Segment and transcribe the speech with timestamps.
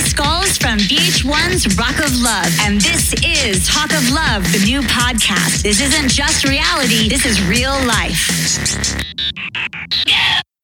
[0.00, 2.50] Skulls from VH1's Rock of Love.
[2.62, 5.62] And this is Talk of Love, the new podcast.
[5.62, 8.28] This isn't just reality, this is real life.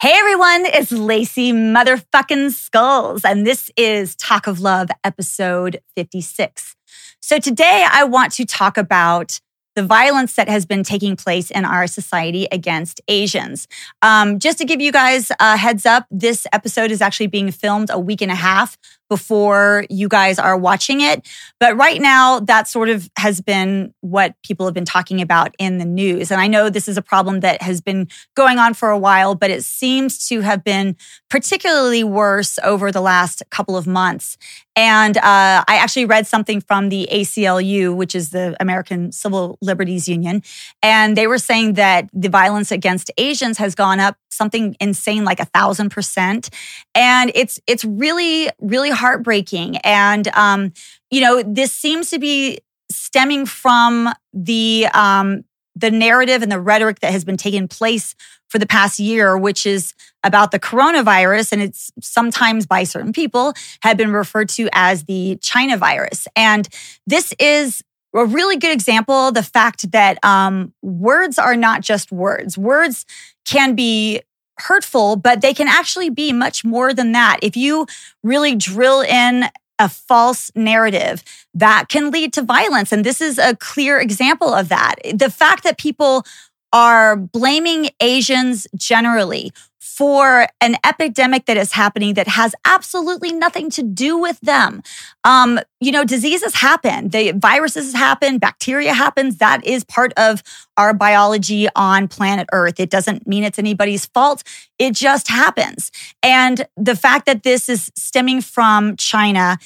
[0.03, 6.75] Hey everyone, it's Lacey motherfucking Skulls, and this is Talk of Love episode 56.
[7.21, 9.39] So today I want to talk about
[9.77, 13.69] the violence that has been taking place in our society against Asians.
[14.03, 17.89] Um, just to give you guys a heads up, this episode is actually being filmed
[17.91, 18.77] a week and a half
[19.11, 21.29] before you guys are watching it.
[21.59, 25.79] But right now, that sort of has been what people have been talking about in
[25.79, 26.31] the news.
[26.31, 29.35] And I know this is a problem that has been going on for a while,
[29.35, 30.97] but it seems to have been
[31.29, 34.39] particularly worse over the last couple of months.
[34.77, 40.09] And uh, I actually read something from the ACLU, which is the American Civil Liberties
[40.09, 40.43] Union.
[40.83, 45.41] And they were saying that the violence against Asians has gone up something insane like
[45.41, 46.51] a thousand percent.
[46.95, 49.79] And it's it's really, really heartbreaking.
[49.79, 50.73] And, um,
[51.11, 55.45] you know, this seems to be stemming from the, um,
[55.77, 58.15] the narrative and the rhetoric that has been taking place
[58.49, 61.53] for the past year, which is about the coronavirus.
[61.53, 66.27] And it's sometimes by certain people had been referred to as the China virus.
[66.35, 66.69] And
[67.07, 72.59] this is a really good example the fact that um, words are not just words
[72.59, 73.07] words
[73.45, 74.21] can be
[74.59, 77.39] hurtful, but they can actually be much more than that.
[77.43, 77.87] If you
[78.23, 79.45] really drill in
[79.81, 81.25] a false narrative
[81.55, 82.93] that can lead to violence.
[82.93, 84.97] And this is a clear example of that.
[85.15, 86.25] The fact that people
[86.73, 89.53] are blaming Asians generally
[89.97, 94.83] for an epidemic that is happening that has absolutely nothing to do with them.
[95.25, 99.39] Um, you know, diseases happen, the viruses happen, bacteria happens.
[99.39, 100.43] That is part of
[100.77, 102.79] our biology on planet Earth.
[102.79, 104.43] It doesn't mean it's anybody's fault.
[104.79, 105.91] It just happens.
[106.23, 109.59] And the fact that this is stemming from China,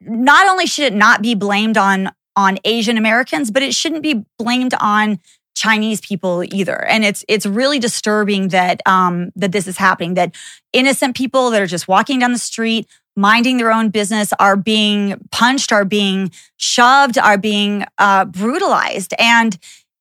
[0.00, 4.24] not only should it not be blamed on on Asian Americans, but it shouldn't be
[4.38, 5.20] blamed on
[5.54, 6.84] Chinese people either.
[6.84, 10.14] And it's it's really disturbing that um, that this is happening.
[10.14, 10.34] That
[10.72, 12.86] innocent people that are just walking down the street,
[13.16, 19.58] minding their own business, are being punched, are being shoved, are being uh, brutalized, and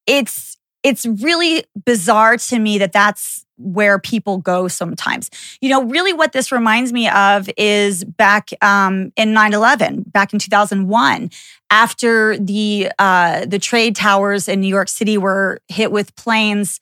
[0.07, 5.29] it's it's really bizarre to me that that's where people go sometimes.
[5.61, 10.39] You know, really what this reminds me of is back um, in 9-11, back in
[10.39, 11.31] 2001,
[11.69, 16.79] after the uh, the trade towers in New York City were hit with planes.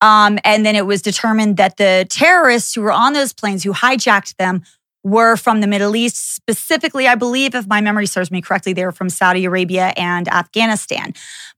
[0.00, 3.72] Um, and then it was determined that the terrorists who were on those planes, who
[3.72, 4.62] hijacked them,
[5.04, 6.34] were from the Middle East.
[6.34, 10.28] Specifically, I believe, if my memory serves me correctly, they were from Saudi Arabia and
[10.28, 11.14] Afghanistan.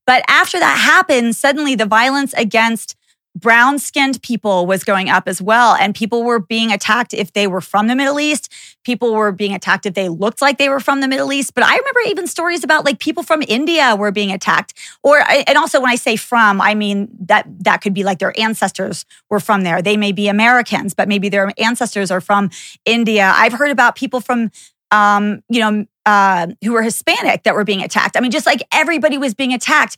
[0.07, 2.97] But after that happened, suddenly the violence against
[3.35, 5.75] brown skinned people was going up as well.
[5.75, 8.53] And people were being attacked if they were from the Middle East.
[8.85, 11.55] People were being attacked if they looked like they were from the Middle East.
[11.55, 14.75] But I remember even stories about like people from India were being attacked.
[15.03, 18.39] Or, and also when I say from, I mean that that could be like their
[18.39, 19.83] ancestors were from there.
[19.83, 22.51] They may be Americans, but maybe their ancestors are from
[22.85, 23.33] India.
[23.35, 24.53] I've heard about people from,
[24.93, 28.17] um, you know, uh, who were Hispanic that were being attacked.
[28.17, 29.97] I mean, just like everybody was being attacked.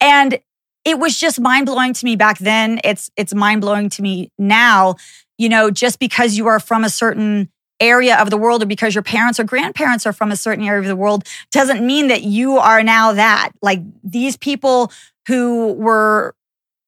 [0.00, 0.38] And
[0.84, 2.80] it was just mind blowing to me back then.
[2.84, 4.96] It's it's mind blowing to me now.
[5.36, 7.50] You know, just because you are from a certain
[7.80, 10.80] area of the world or because your parents or grandparents are from a certain area
[10.80, 13.50] of the world doesn't mean that you are now that.
[13.62, 14.90] Like these people
[15.28, 16.34] who were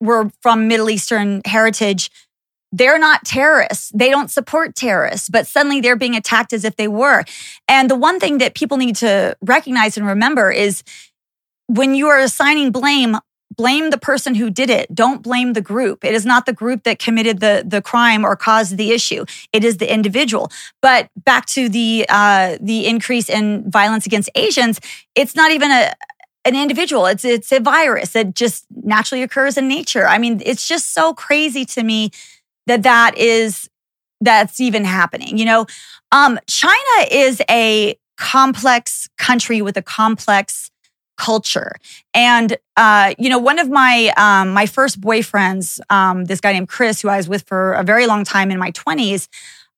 [0.01, 2.11] were from Middle Eastern heritage,
[2.73, 3.91] they're not terrorists.
[3.95, 7.25] They don't support terrorists, but suddenly they're being attacked as if they were.
[7.69, 10.83] And the one thing that people need to recognize and remember is
[11.67, 13.17] when you are assigning blame,
[13.57, 14.95] blame the person who did it.
[14.95, 16.05] Don't blame the group.
[16.05, 19.25] It is not the group that committed the, the crime or caused the issue.
[19.53, 20.51] It is the individual.
[20.81, 24.81] But back to the uh, the increase in violence against Asians,
[25.15, 25.93] it's not even a
[26.45, 27.07] an individual.
[27.07, 30.07] It's it's a virus that just naturally occurs in nature.
[30.07, 32.11] I mean, it's just so crazy to me
[32.67, 33.69] that that is
[34.21, 35.39] that's even happening.
[35.39, 35.67] You know,
[36.13, 40.70] um, China is a complex country with a complex
[41.21, 41.73] culture.
[42.15, 46.69] And uh, you know, one of my um, my first boyfriends, um, this guy named
[46.69, 49.29] Chris, who I was with for a very long time in my twenties.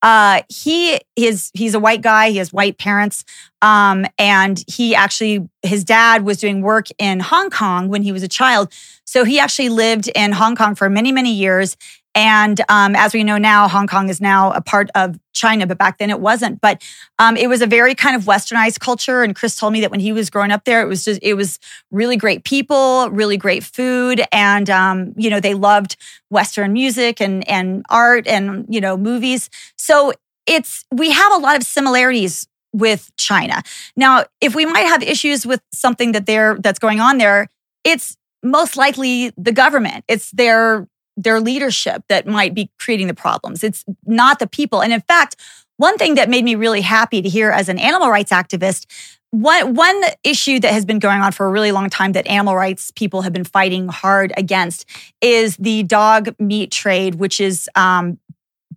[0.02, 2.30] Uh, he is he's a white guy.
[2.30, 3.24] He has white parents,
[3.60, 8.22] um, and he actually his dad was doing work in Hong Kong when he was
[8.22, 8.72] a child.
[9.04, 11.76] So he actually lived in Hong Kong for many many years,
[12.14, 15.78] and um, as we know now, Hong Kong is now a part of China, but
[15.78, 16.60] back then it wasn't.
[16.60, 16.82] But
[17.18, 19.22] um, it was a very kind of westernized culture.
[19.22, 21.34] And Chris told me that when he was growing up there, it was just it
[21.34, 21.58] was
[21.90, 25.96] really great people, really great food, and um, you know they loved
[26.28, 29.48] Western music and and art and you know movies.
[29.76, 30.12] So
[30.46, 33.62] it's we have a lot of similarities with China.
[33.96, 37.48] Now, if we might have issues with something that they're that's going on there,
[37.84, 40.04] it's most likely the government.
[40.08, 43.62] It's their their leadership that might be creating the problems.
[43.62, 44.82] It's not the people.
[44.82, 45.36] And in fact,
[45.76, 48.86] one thing that made me really happy to hear as an animal rights activist
[49.32, 52.54] one, one issue that has been going on for a really long time that animal
[52.54, 54.84] rights people have been fighting hard against
[55.22, 58.18] is the dog meat trade, which is um,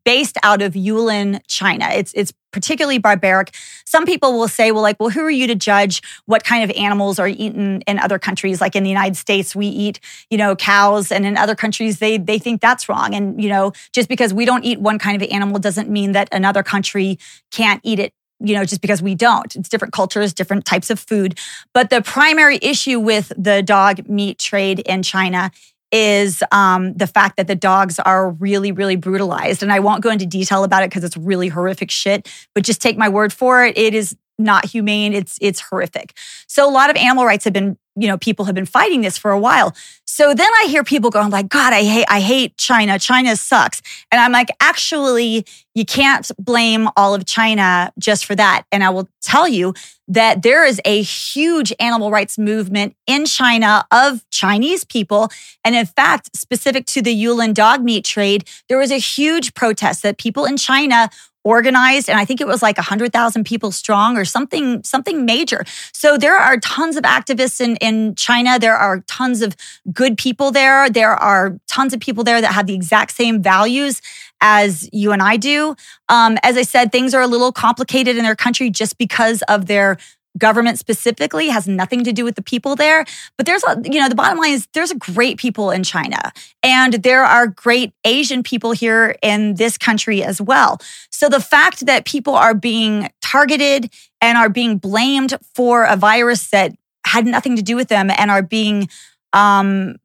[0.06, 1.90] based out of Yulin, China.
[1.90, 3.54] It's it's particularly barbaric.
[3.86, 6.76] Some people will say, well, like, well, who are you to judge what kind of
[6.78, 8.62] animals are eaten in other countries?
[8.62, 10.00] Like in the United States, we eat,
[10.30, 13.14] you know, cows, and in other countries, they they think that's wrong.
[13.14, 16.30] And you know, just because we don't eat one kind of animal doesn't mean that
[16.32, 17.20] another country
[17.52, 19.56] can't eat it you know, just because we don't.
[19.56, 21.40] It's different cultures, different types of food.
[21.74, 25.52] But the primary issue with the dog meat trade in China
[25.92, 29.64] is um, the fact that the dogs are really, really brutalized.
[29.64, 32.82] And I won't go into detail about it because it's really horrific shit, but just
[32.82, 33.78] take my word for it.
[33.78, 35.14] It is not humane.
[35.14, 36.18] It's it's horrific.
[36.48, 39.18] So a lot of animal rights have been, you know, people have been fighting this
[39.18, 39.74] for a while.
[40.06, 43.00] So then I hear people going like, God, I hate I hate China.
[43.00, 43.82] China sucks.
[44.12, 48.64] And I'm like, actually, you can't blame all of China just for that.
[48.72, 49.74] And I will tell you
[50.08, 55.30] that there is a huge animal rights movement in China of Chinese people.
[55.64, 60.04] And in fact, specific to the Yulin dog meat trade, there was a huge protest
[60.04, 61.10] that people in China
[61.46, 65.64] organized and i think it was like 100000 people strong or something something major.
[65.94, 68.60] So there are tons of activists in, in china.
[68.60, 69.56] There are tons of
[69.94, 70.90] good people there.
[70.90, 74.02] There are tons of people there that have the exact same values
[74.42, 75.76] as you and i do.
[76.10, 79.68] Um, as i said things are a little complicated in their country just because of
[79.68, 79.98] their
[80.38, 83.06] government specifically has nothing to do with the people there.
[83.38, 86.32] But there's a, you know, the bottom line is there's great people in China
[86.64, 90.80] and there are great Asian people here in this country as well.
[91.10, 93.92] So the fact that people are being targeted
[94.22, 96.74] and are being blamed for a virus that
[97.06, 98.90] had nothing to do with them and are being,
[99.34, 99.96] um,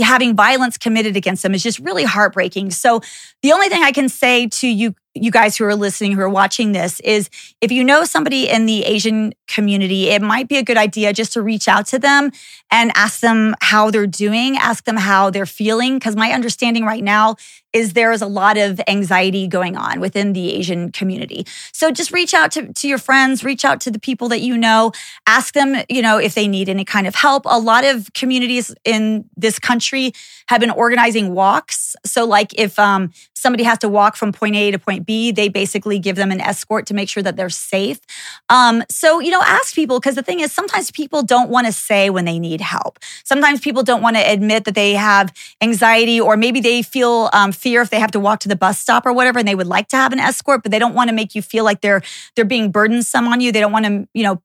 [0.00, 2.70] having violence committed against them is just really heartbreaking.
[2.70, 3.00] So
[3.42, 6.28] the only thing I can say to you you guys who are listening, who are
[6.28, 7.30] watching this, is
[7.60, 11.32] if you know somebody in the Asian community, it might be a good idea just
[11.34, 12.32] to reach out to them
[12.70, 15.94] and ask them how they're doing, ask them how they're feeling.
[15.94, 17.36] Because my understanding right now
[17.74, 21.44] is there is a lot of anxiety going on within the Asian community.
[21.72, 24.56] So just reach out to, to your friends, reach out to the people that you
[24.56, 24.92] know,
[25.26, 27.42] ask them, you know, if they need any kind of help.
[27.46, 30.12] A lot of communities in this country
[30.46, 31.96] have been organizing walks.
[32.04, 33.12] So like if um,
[33.44, 36.40] somebody has to walk from point A to point B, they basically give them an
[36.40, 38.00] escort to make sure that they're safe.
[38.48, 41.72] Um, so, you know, ask people because the thing is sometimes people don't want to
[41.72, 42.98] say when they need help.
[43.22, 45.30] Sometimes people don't want to admit that they have
[45.60, 48.78] anxiety or maybe they feel um, fear if they have to walk to the bus
[48.78, 51.10] stop or whatever and they would like to have an escort but they don't want
[51.10, 52.02] to make you feel like they're
[52.34, 54.42] they're being burdensome on you they don't want to you know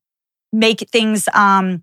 [0.52, 1.82] make things um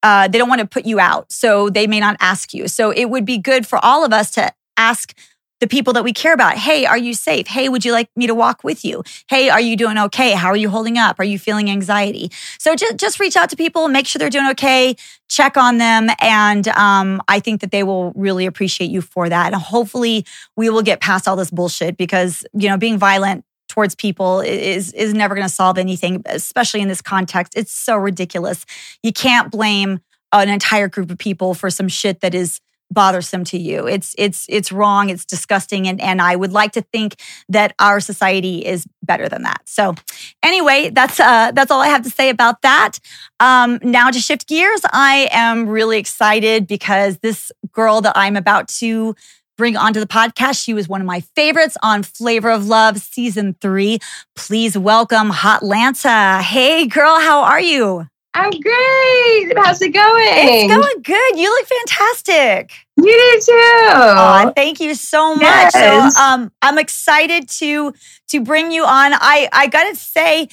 [0.00, 2.90] uh, they don't want to put you out so they may not ask you so
[2.90, 5.16] it would be good for all of us to ask
[5.60, 6.56] the people that we care about.
[6.56, 7.46] Hey, are you safe?
[7.46, 9.02] Hey, would you like me to walk with you?
[9.28, 10.32] Hey, are you doing okay?
[10.32, 11.16] How are you holding up?
[11.18, 12.30] Are you feeling anxiety?
[12.58, 14.96] So just, just reach out to people, make sure they're doing okay,
[15.28, 16.08] check on them.
[16.20, 19.52] And um, I think that they will really appreciate you for that.
[19.52, 20.24] And hopefully
[20.56, 24.94] we will get past all this bullshit because, you know, being violent towards people is
[24.94, 28.64] is never going to solve anything especially in this context it's so ridiculous
[29.02, 30.00] you can't blame
[30.32, 32.60] an entire group of people for some shit that is
[32.90, 33.86] bothersome to you.
[33.86, 37.16] It's it's it's wrong, it's disgusting and and I would like to think
[37.48, 39.62] that our society is better than that.
[39.66, 39.94] So
[40.42, 42.98] anyway, that's uh that's all I have to say about that.
[43.40, 48.68] Um now to shift gears, I am really excited because this girl that I'm about
[48.68, 49.14] to
[49.56, 50.62] bring onto the podcast.
[50.62, 53.98] She was one of my favorites on Flavor of Love season 3.
[54.36, 56.40] Please welcome Hotlanta.
[56.40, 58.06] Hey girl, how are you?
[58.34, 59.52] I'm great.
[59.56, 60.28] How's it going?
[60.28, 61.38] It's going good.
[61.38, 62.72] You look fantastic.
[62.96, 63.52] You do too.
[63.52, 65.42] Oh, thank you so much.
[65.42, 66.14] Yes.
[66.14, 67.94] So um, I'm excited to
[68.28, 69.12] to bring you on.
[69.14, 70.48] I I gotta say,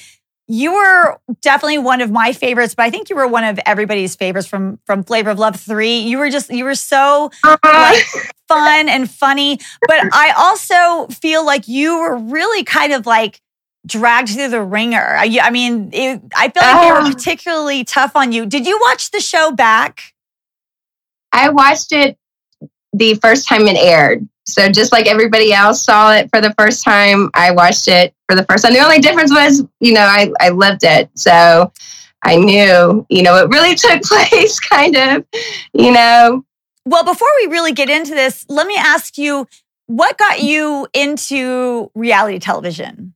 [0.48, 4.14] you were definitely one of my favorites, but I think you were one of everybody's
[4.14, 5.98] favorites from from Flavor of Love 3.
[5.98, 7.58] You were just you were so uh-huh.
[7.64, 9.58] like fun and funny.
[9.86, 13.40] But I also feel like you were really kind of like
[13.86, 15.16] dragged through the ringer.
[15.16, 17.12] I, I mean, it, I feel like they were oh.
[17.12, 18.44] particularly tough on you.
[18.46, 20.12] Did you watch the show back?
[21.32, 22.18] I watched it
[22.92, 24.26] the first time it aired.
[24.46, 28.36] So just like everybody else saw it for the first time, I watched it for
[28.36, 28.72] the first time.
[28.74, 31.10] The only difference was, you know, I, I lived it.
[31.14, 31.72] So
[32.22, 35.24] I knew, you know, it really took place kind of,
[35.72, 36.44] you know.
[36.84, 39.48] Well, before we really get into this, let me ask you
[39.86, 43.14] what got you into reality television?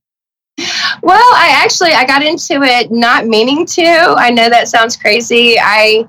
[1.02, 4.14] Well, I actually I got into it not meaning to.
[4.16, 5.56] I know that sounds crazy.
[5.58, 6.08] I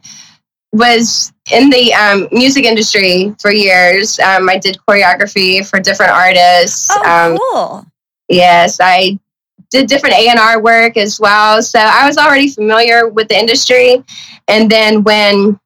[0.74, 4.20] was in the um, music industry for years.
[4.20, 6.89] Um, I did choreography for different artists.
[6.91, 7.86] Oh, um, cool.
[8.29, 9.20] Yes, I
[9.70, 11.62] did different A and R work as well.
[11.63, 14.03] So I was already familiar with the industry.
[14.48, 15.60] And then when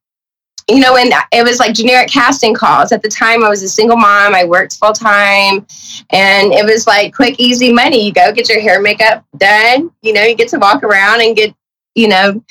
[0.68, 2.92] you know, when it was like generic casting calls.
[2.92, 4.34] At the time, I was a single mom.
[4.34, 5.66] I worked full time,
[6.10, 8.06] and it was like quick, easy money.
[8.06, 9.92] You go get your hair, makeup done.
[10.02, 11.54] You know, you get to walk around and get,
[11.94, 12.44] you know,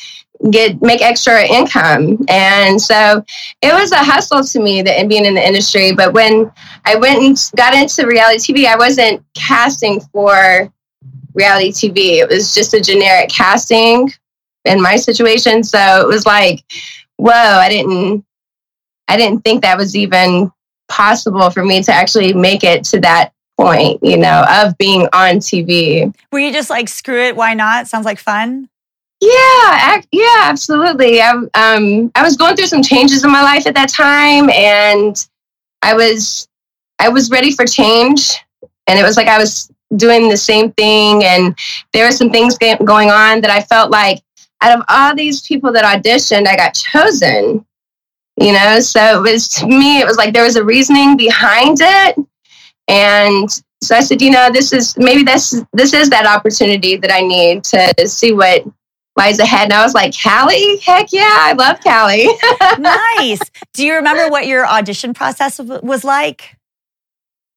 [0.50, 2.24] get make extra income.
[2.28, 3.24] And so
[3.62, 5.92] it was a hustle to me that being in the industry.
[5.92, 6.52] But when
[6.84, 10.72] I went and got into reality TV, I wasn't casting for
[11.34, 12.20] reality TV.
[12.20, 14.12] It was just a generic casting
[14.64, 15.64] in my situation.
[15.64, 16.64] So it was like
[17.16, 18.24] whoa, I didn't
[19.08, 20.50] I didn't think that was even
[20.88, 25.36] possible for me to actually make it to that point, you know, of being on
[25.36, 26.14] TV.
[26.32, 27.86] Were you just like, screw it, why not?
[27.86, 28.68] Sounds like fun.
[29.20, 31.20] Yeah, yeah, absolutely.
[31.20, 35.26] I, um, I was going through some changes in my life at that time, and
[35.82, 36.48] I was,
[36.98, 38.34] I was ready for change,
[38.86, 41.56] and it was like I was doing the same thing, and
[41.92, 44.22] there were some things going on that I felt like
[44.60, 47.64] out of all these people that auditioned, I got chosen.
[48.36, 51.78] You know, so it was to me, it was like there was a reasoning behind
[51.80, 52.16] it.
[52.88, 53.48] And
[53.80, 57.20] so I said, you know, this is maybe this this is that opportunity that I
[57.20, 58.64] need to see what
[59.16, 59.64] lies ahead.
[59.64, 60.78] And I was like, Cali?
[60.78, 62.26] Heck yeah, I love Cali.
[62.80, 63.40] nice.
[63.72, 66.56] Do you remember what your audition process was like?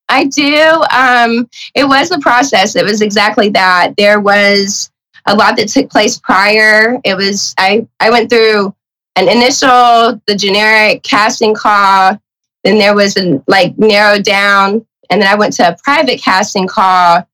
[0.10, 0.84] I do.
[0.92, 2.76] Um, it was a process.
[2.76, 3.96] It was exactly that.
[3.98, 4.92] There was
[5.28, 7.00] a lot that took place prior.
[7.04, 8.74] It was I I went through
[9.16, 12.20] an initial, the generic casting call,
[12.64, 16.68] then there was a like narrowed down, and then I went to a private casting
[16.68, 17.28] call.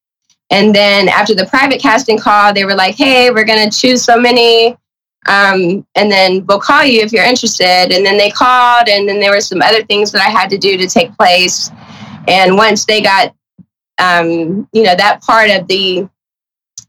[0.50, 4.20] And then after the private casting call, they were like, hey, we're gonna choose so
[4.20, 4.78] many.
[5.26, 7.92] Um, and then we'll call you if you're interested.
[7.92, 10.58] And then they called, and then there were some other things that I had to
[10.58, 11.72] do to take place.
[12.28, 13.34] And once they got,
[14.00, 16.08] um, you know, that part of the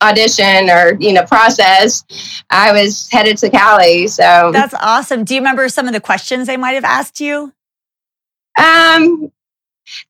[0.04, 2.04] audition or you know process
[2.50, 4.50] i was headed to cali so.
[4.52, 5.24] That's awesome.
[5.24, 7.52] Do you remember some of the questions they might have asked you?
[8.58, 9.30] Um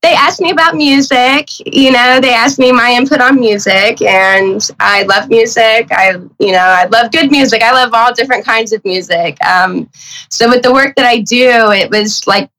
[0.02, 4.70] they asked me about music you know they asked me my input on music and
[4.78, 5.88] i love music.
[5.90, 7.62] I you know i love good music.
[7.62, 9.36] I love all different kinds of music.
[9.44, 9.90] Um,
[10.28, 12.50] so with the work that i do it was like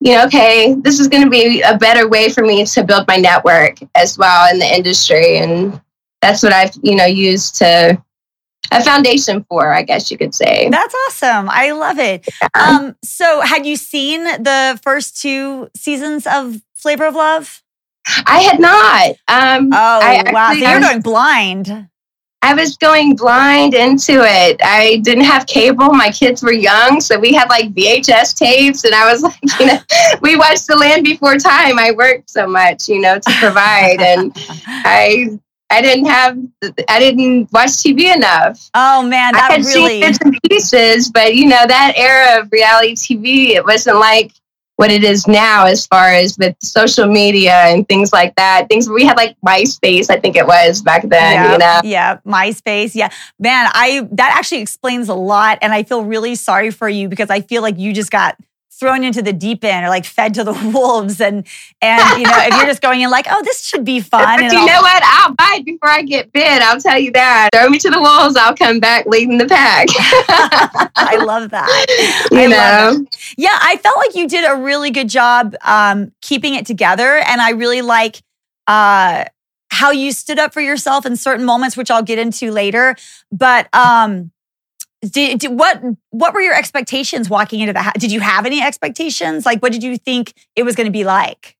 [0.00, 3.06] you know okay this is going to be a better way for me to build
[3.06, 5.80] my network as well in the industry and
[6.24, 8.02] that's what I've, you know, used to
[8.72, 10.68] a foundation for, I guess you could say.
[10.70, 11.50] That's awesome.
[11.50, 12.26] I love it.
[12.40, 12.48] Yeah.
[12.54, 17.62] Um, so had you seen the first two seasons of Flavor of Love?
[18.26, 19.10] I had not.
[19.28, 20.52] Um, oh, I wow.
[20.52, 21.88] so you're going blind.
[22.40, 24.60] I was going blind into it.
[24.62, 25.94] I didn't have cable.
[25.94, 29.66] My kids were young, so we had like VHS tapes, and I was like, you
[29.66, 29.78] know,
[30.20, 31.78] we watched The Land Before Time.
[31.78, 34.32] I worked so much, you know, to provide, and
[34.66, 35.38] I
[35.74, 36.38] I didn't have,
[36.88, 38.70] I didn't watch TV enough.
[38.74, 39.88] Oh man, that I had really...
[39.88, 44.32] seen bits and pieces, but you know that era of reality TV, it wasn't like
[44.76, 48.68] what it is now as far as with social media and things like that.
[48.68, 51.32] Things we had like MySpace, I think it was back then.
[51.32, 52.94] Yeah, you know, yeah, MySpace.
[52.94, 57.08] Yeah, man, I that actually explains a lot, and I feel really sorry for you
[57.08, 58.36] because I feel like you just got
[58.78, 61.46] thrown into the deep end or like fed to the wolves and
[61.80, 64.52] and you know if you're just going in like oh this should be fun but
[64.52, 65.02] you know what?
[65.04, 66.62] I'll bite before i get bit.
[66.62, 67.50] I'll tell you that.
[67.54, 68.36] Throw me to the wolves.
[68.36, 69.86] I'll come back leading the pack.
[70.96, 72.20] I love that.
[72.30, 73.06] You I know?
[73.36, 77.40] yeah i felt like you did a really good job um, keeping it together and
[77.40, 78.22] i really like
[78.66, 79.24] uh,
[79.70, 82.96] how you stood up for yourself in certain moments which i'll get into later.
[83.30, 84.30] But um
[85.10, 85.80] did, did, what
[86.10, 87.94] what were your expectations walking into the house?
[87.98, 89.46] Did you have any expectations?
[89.46, 91.56] Like, what did you think it was going to be like?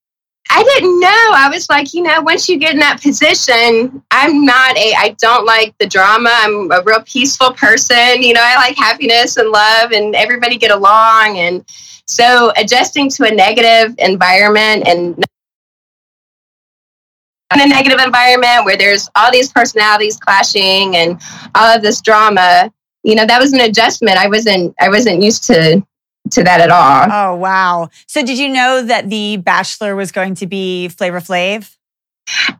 [0.51, 1.09] I didn't know.
[1.09, 5.17] I was like, you know, once you get in that position, I'm not a, I
[5.19, 6.31] don't like the drama.
[6.33, 8.23] I'm a real peaceful person.
[8.23, 11.39] You know, I like happiness and love and everybody get along.
[11.39, 11.65] And
[12.07, 15.25] so adjusting to a negative environment and
[17.55, 21.21] in a negative environment where there's all these personalities clashing and
[21.55, 22.73] all of this drama,
[23.05, 24.17] you know that was an adjustment.
[24.17, 25.85] I wasn't i wasn't used to
[26.31, 27.07] to that at all.
[27.11, 27.91] Oh wow.
[28.07, 31.77] So did you know that the bachelor was going to be flavor flav?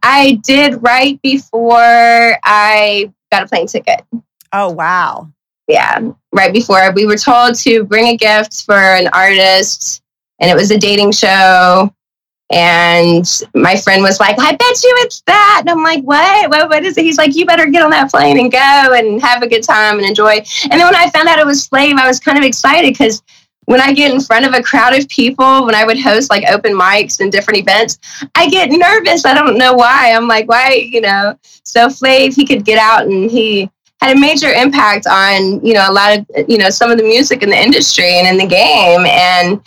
[0.03, 4.05] I did right before i got a plane ticket.
[4.53, 5.31] Oh wow.
[5.67, 6.93] Yeah right before.
[6.93, 10.03] We were told to bring a gift for an artist
[10.39, 11.93] and it was a dating show
[12.55, 15.59] And my friend was like, I bet you it's that.
[15.63, 16.51] And I'm like, what?
[16.51, 17.05] What, what is it?
[17.05, 19.99] He's like, you better get on that plane and go and have a good time
[19.99, 20.37] and enjoy.
[20.63, 23.25] And then when I found out it was Flav, I was kind of excited because
[23.65, 26.45] when I get in front of a crowd of people, when I would host like
[26.49, 27.99] open mics and different events,
[28.37, 29.25] I get nervous.
[29.25, 30.13] I don't know why.
[30.15, 31.37] I'm like, why, you know?
[31.65, 33.69] So Flav, he could get out and he
[34.01, 37.05] had a major impact on, you know, a lot of, you know, some of the
[37.05, 39.07] music in the industry and in the game.
[39.07, 39.61] And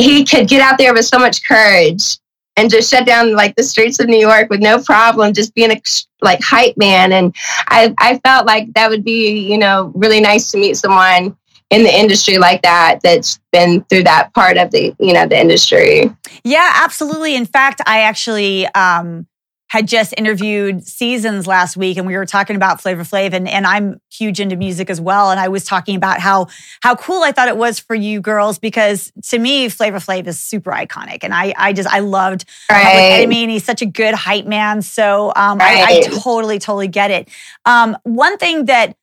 [0.00, 2.18] he could get out there with so much courage
[2.56, 5.70] and just shut down like the streets of New York with no problem, just being
[5.70, 5.80] a
[6.20, 7.12] like hype man.
[7.12, 7.34] And
[7.68, 11.36] I, I felt like that would be, you know, really nice to meet someone
[11.70, 15.38] in the industry like that that's been through that part of the you know the
[15.38, 16.10] industry
[16.42, 19.26] yeah absolutely in fact i actually um
[19.70, 23.64] had just interviewed Seasons last week, and we were talking about Flavor Flav, and, and
[23.64, 25.30] I'm huge into music as well.
[25.30, 26.48] And I was talking about how
[26.80, 30.40] how cool I thought it was for you girls because to me, Flavor Flav is
[30.40, 32.82] super iconic, and I I just I loved right.
[32.82, 34.82] Public Enemy, and he's such a good hype man.
[34.82, 35.88] So um, right.
[35.88, 37.28] I, I, totally totally get it.
[37.64, 38.96] Um, one thing that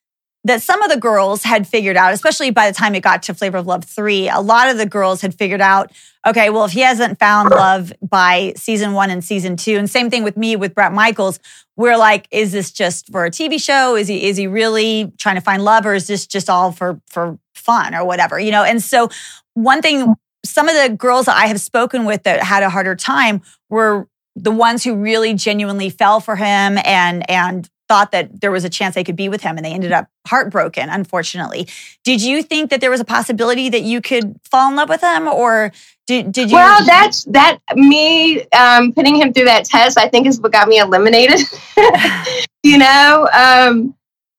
[0.48, 3.34] that some of the girls had figured out, especially by the time it got to
[3.34, 5.92] Flavor of Love 3, a lot of the girls had figured out,
[6.26, 10.10] okay, well, if he hasn't found love by season one and season two, and same
[10.10, 11.38] thing with me with Bret Michaels,
[11.76, 13.94] we're like, is this just for a TV show?
[13.94, 17.00] Is he is he really trying to find love or is this just all for
[17.06, 18.38] for fun or whatever?
[18.38, 19.08] You know, and so
[19.54, 20.14] one thing
[20.44, 24.08] some of the girls that I have spoken with that had a harder time were
[24.34, 28.68] the ones who really genuinely fell for him and and thought that there was a
[28.68, 31.68] chance they could be with him and they ended up heartbroken unfortunately.
[32.04, 35.00] Did you think that there was a possibility that you could fall in love with
[35.00, 35.72] him or
[36.06, 40.26] did, did you well that's that me um, putting him through that test i think
[40.26, 41.40] is what got me eliminated.
[42.64, 43.94] You know um,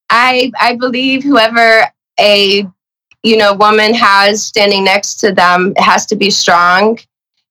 [0.10, 1.86] i i believe whoever
[2.20, 2.68] a
[3.24, 7.00] you know woman has standing next to them has to be strong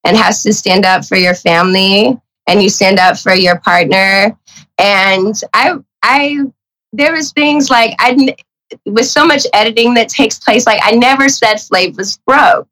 [0.04, 4.36] and has to stand up for your family and you stand up for your partner.
[4.78, 6.38] And i I
[6.92, 8.34] there was things like I
[8.86, 10.66] with so much editing that takes place.
[10.66, 12.70] Like I never said Flav was broke.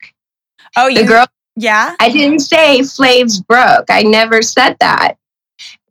[0.76, 1.02] Oh, yeah.
[1.02, 1.26] the girl.
[1.58, 3.86] Yeah, I didn't say Flav's broke.
[3.88, 5.14] I never said that.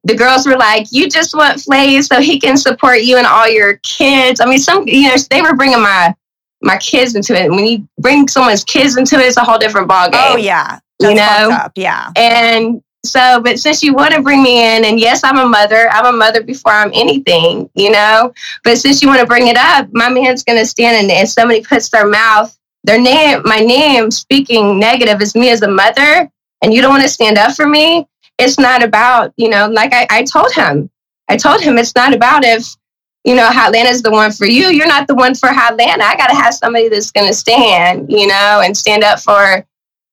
[0.03, 3.49] The girls were like, "You just want Flav so he can support you and all
[3.49, 6.13] your kids." I mean, some you know they were bringing my
[6.61, 7.49] my kids into it.
[7.49, 10.11] When you bring someone's kids into it, it's a whole different ballgame.
[10.13, 12.11] Oh yeah, That's you know, yeah.
[12.15, 15.89] And so, but since you want to bring me in, and yes, I'm a mother,
[15.89, 18.33] I'm a mother before I'm anything, you know.
[18.63, 21.29] But since you want to bring it up, my man's going to stand and if
[21.29, 26.29] somebody puts their mouth, their name, my name speaking negative is me as a mother,
[26.61, 28.07] and you don't want to stand up for me.
[28.37, 30.89] It's not about, you know, like I, I told him,
[31.27, 32.75] I told him it's not about if,
[33.23, 34.67] you know, is the one for you.
[34.67, 36.01] You're not the one for Hotlanta.
[36.01, 39.65] I got to have somebody that's going to stand, you know, and stand up for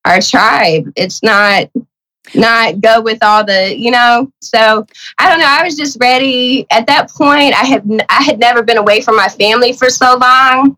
[0.05, 0.91] our tribe.
[0.95, 1.69] It's not,
[2.35, 4.31] not go with all the you know?
[4.41, 4.85] So
[5.17, 6.65] i don't know i was just ready.
[6.69, 10.17] At that point i had i had never been away from my family for so
[10.17, 10.77] long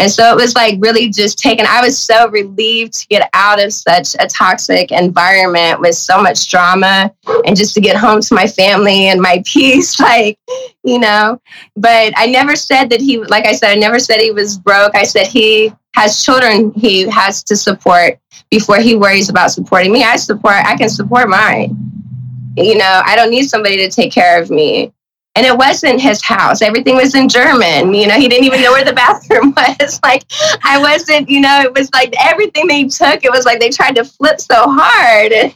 [0.00, 3.62] and so it was like really just taken i was so relieved to get out
[3.62, 7.12] of such a toxic environment with so much drama
[7.46, 10.38] and just to get home to my family and my peace like
[10.82, 11.40] you know
[11.76, 14.94] but i never said that he like i said i never said he was broke
[14.94, 18.18] i said he has children he has to support
[18.50, 20.02] before he worries about supporting me.
[20.02, 21.76] I support, I can support mine.
[22.56, 24.92] You know, I don't need somebody to take care of me.
[25.36, 26.60] And it wasn't his house.
[26.60, 27.94] Everything was in German.
[27.94, 30.00] You know, he didn't even know where the bathroom was.
[30.10, 30.24] Like,
[30.64, 33.94] I wasn't, you know, it was like everything they took, it was like they tried
[33.96, 35.30] to flip so hard.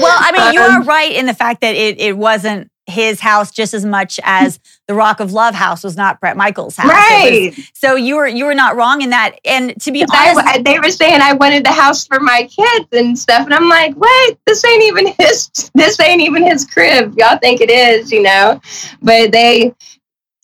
[0.00, 3.20] well, I mean, you are um, right in the fact that it, it wasn't his
[3.20, 6.90] house just as much as the Rock of Love house was not Bret Michaels' house.
[6.90, 7.54] Right.
[7.56, 9.38] Was, so you were you were not wrong in that.
[9.44, 12.88] And to be honest, I, they were saying I wanted the house for my kids
[12.92, 15.70] and stuff, and I'm like, wait, This ain't even his.
[15.74, 17.14] This ain't even his crib.
[17.16, 18.60] Y'all think it is, you know?
[19.00, 19.74] But they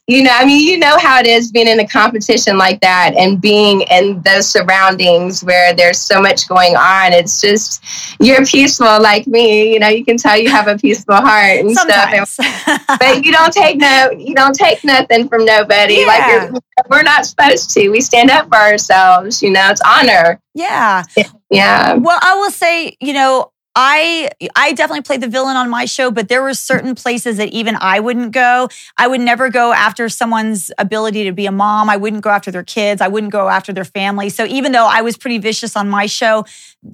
[0.08, 3.12] you know, I mean, you know how it is being in a competition like that
[3.14, 7.12] and being in those surroundings where there's so much going on.
[7.12, 7.84] It's just
[8.18, 9.70] you're peaceful like me.
[9.70, 12.30] You know, you can tell you have a peaceful heart and Sometimes.
[12.30, 12.86] stuff.
[12.98, 15.96] but you don't take no, you don't take nothing from nobody.
[15.96, 16.50] Yeah.
[16.52, 17.90] Like we're not supposed to.
[17.90, 19.42] We stand up for ourselves.
[19.42, 20.40] You know, it's honor.
[20.54, 21.02] Yeah.
[21.50, 21.94] Yeah.
[21.94, 26.10] Well, I will say, you know, I I definitely played the villain on my show,
[26.10, 28.68] but there were certain places that even I wouldn't go.
[28.96, 31.88] I would never go after someone's ability to be a mom.
[31.88, 33.00] I wouldn't go after their kids.
[33.00, 34.30] I wouldn't go after their family.
[34.30, 36.44] So even though I was pretty vicious on my show,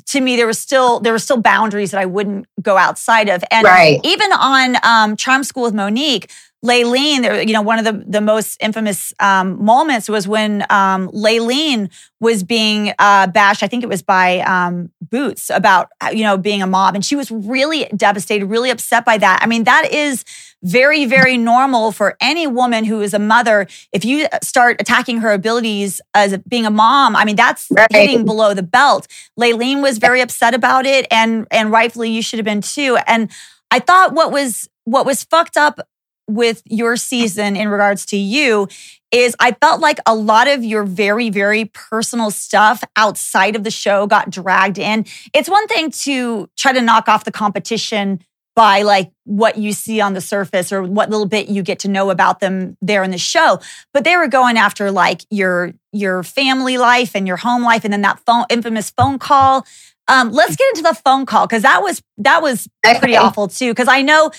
[0.08, 3.42] to me there was still there were still boundaries that I wouldn't go outside of.
[3.50, 3.98] And right.
[4.04, 6.30] even on um, Charm School with Mo'Nique,
[6.64, 11.90] Laylene, you know, one of the, the most infamous um, moments was when um, Laylene
[12.20, 13.62] was being uh, bashed.
[13.62, 16.94] I think it was by um, Bootz about, you know, being a mob.
[16.94, 19.40] And she was really devastated, really upset by that.
[19.42, 20.24] I mean, that is
[20.62, 23.66] very, very normal for any woman who is a mother.
[23.92, 27.86] If you start attacking her abilities as being a mom, I mean, that's right.
[27.92, 29.06] hitting below the belt.
[29.38, 31.06] Laylene was very upset about it.
[31.10, 32.96] And, and rightfully, you should have been too.
[33.06, 33.30] And
[33.70, 35.86] I thought what was, what was fucked up
[36.28, 38.68] with your season in regards to you
[39.12, 43.70] is I felt like a lot of your very, very personal stuff outside of the
[43.70, 45.06] show got dragged in.
[45.32, 48.20] It's one thing to try to knock off the competition
[48.56, 51.88] by like what you see on the surface or what little bit you get to
[51.88, 53.58] know about them there in the show
[53.92, 57.92] but they were going after like your your family life and your home life and
[57.92, 59.66] then that phone infamous phone call
[60.06, 63.70] um, let's get into the phone call because that was that was pretty awful too
[63.72, 64.30] because i know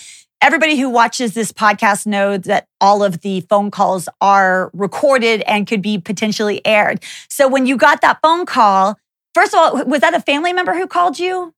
[0.46, 5.66] everybody who watches this podcast knows that all of the phone calls are recorded and
[5.66, 7.04] could be potentially aired.
[7.28, 8.96] So when you got that phone call,
[9.34, 11.52] first of all, was that a family member who called you?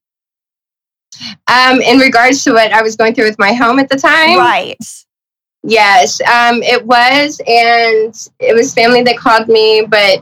[1.52, 4.38] Um, in regards to what I was going through with my home at the time,
[4.38, 4.78] right?
[5.62, 9.84] Yes, um, it was, and it was family that called me.
[9.86, 10.20] But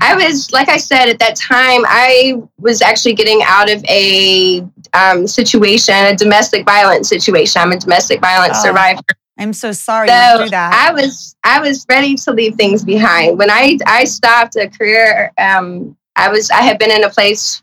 [0.00, 4.66] I was, like I said, at that time, I was actually getting out of a
[4.92, 7.62] um, situation, a domestic violence situation.
[7.62, 9.00] I'm a domestic violence oh, survivor.
[9.38, 13.36] I'm so sorry so I was I was ready to leave things behind.
[13.36, 17.60] When I I stopped a career, um, I was I had been in a place,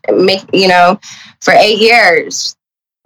[0.52, 1.00] you know,
[1.40, 2.56] for eight years,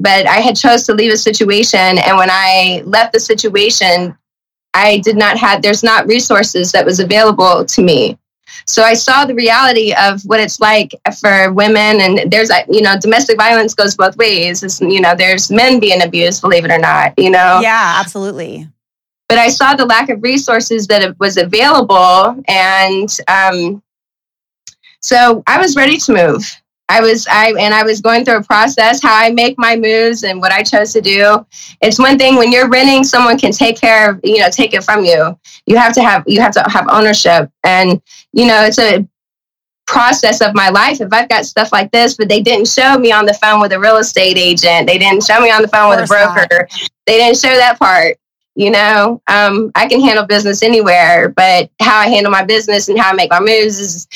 [0.01, 4.19] but I had chose to leave a situation, and when I left the situation,
[4.75, 5.63] I did not have.
[5.63, 8.19] There's not resources that was available to me
[8.67, 12.99] so I saw the reality of what it's like for women, and there's you know
[12.99, 14.63] domestic violence goes both ways.
[14.63, 17.15] It's, you know, there's men being abused, believe it or not.
[17.19, 18.69] You know, yeah, absolutely.
[19.29, 23.83] But I saw the lack of resources that was available, and um,
[25.01, 26.45] so I was ready to move.
[26.89, 30.23] I was I and I was going through a process how I make my moves
[30.23, 31.45] and what I chose to do.
[31.81, 34.85] It's one thing when you're renting, someone can take care of you know take it
[34.85, 35.39] from you.
[35.67, 38.01] You have to have you have to have ownership, and
[38.33, 39.07] you know it's a
[39.87, 41.01] process of my life.
[41.01, 43.73] If I've got stuff like this, but they didn't show me on the phone with
[43.73, 46.91] a real estate agent, they didn't show me on the phone with a broker, not.
[47.07, 48.17] they didn't show that part.
[48.59, 52.99] You know, um, I can handle business anywhere, but how I handle my business and
[52.99, 54.09] how I make my moves is,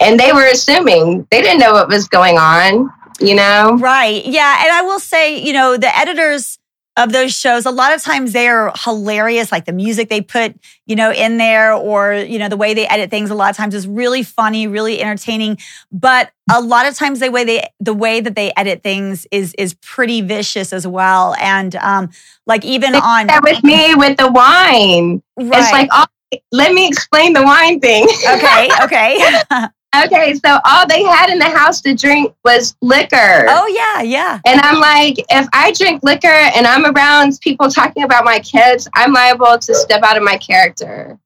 [0.00, 3.76] and they were assuming they didn't know what was going on, you know?
[3.78, 4.26] Right.
[4.26, 4.64] Yeah.
[4.64, 6.58] And I will say, you know, the editors,
[6.96, 10.54] of those shows a lot of times they're hilarious like the music they put
[10.86, 13.56] you know in there or you know the way they edit things a lot of
[13.56, 15.58] times is really funny really entertaining.
[15.90, 19.54] But a lot of times the way they the way that they edit things is
[19.54, 21.34] is pretty vicious as well.
[21.40, 22.10] And um
[22.46, 25.22] like even on that with me with the wine.
[25.36, 25.60] Right.
[25.60, 26.06] it's like oh,
[26.52, 28.04] let me explain the wine thing.
[28.04, 29.40] Okay okay
[30.04, 33.46] Okay, so all they had in the house to drink was liquor.
[33.48, 34.40] Oh, yeah, yeah.
[34.44, 38.88] And I'm like, if I drink liquor and I'm around people talking about my kids,
[38.94, 41.18] I'm liable to step out of my character.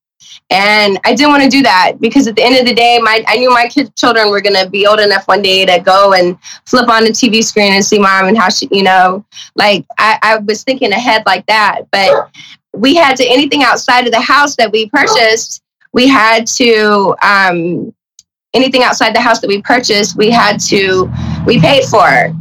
[0.50, 3.22] And I didn't want to do that because at the end of the day, my
[3.28, 6.14] I knew my kids, children were going to be old enough one day to go
[6.14, 9.24] and flip on the TV screen and see mom and how she, you know,
[9.56, 11.82] like I, I was thinking ahead like that.
[11.92, 12.30] But
[12.72, 17.92] we had to anything outside of the house that we purchased, we had to um,
[18.54, 21.10] anything outside the house that we purchased, we had to,
[21.46, 22.32] we paid for.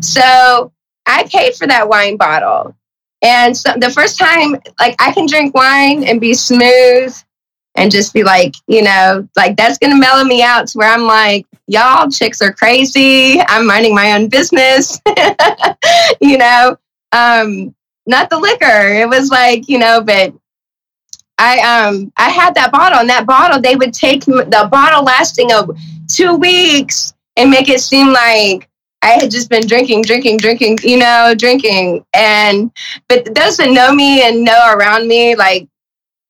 [0.00, 0.72] So
[1.06, 2.74] I paid for that wine bottle.
[3.22, 7.14] And so the first time, like I can drink wine and be smooth
[7.76, 10.92] and just be like, you know, like that's going to mellow me out to where
[10.92, 13.40] I'm like, y'all chicks are crazy.
[13.40, 15.00] I'm minding my own business,
[16.20, 16.76] you know,
[17.12, 17.74] um,
[18.06, 18.88] not the liquor.
[18.94, 20.34] It was like, you know, but
[21.42, 25.52] I um I had that bottle, and that bottle they would take the bottle lasting
[25.52, 25.76] of
[26.06, 28.68] two weeks and make it seem like
[29.02, 32.04] I had just been drinking, drinking, drinking, you know, drinking.
[32.14, 32.70] And
[33.08, 35.66] but those that know me and know around me, like,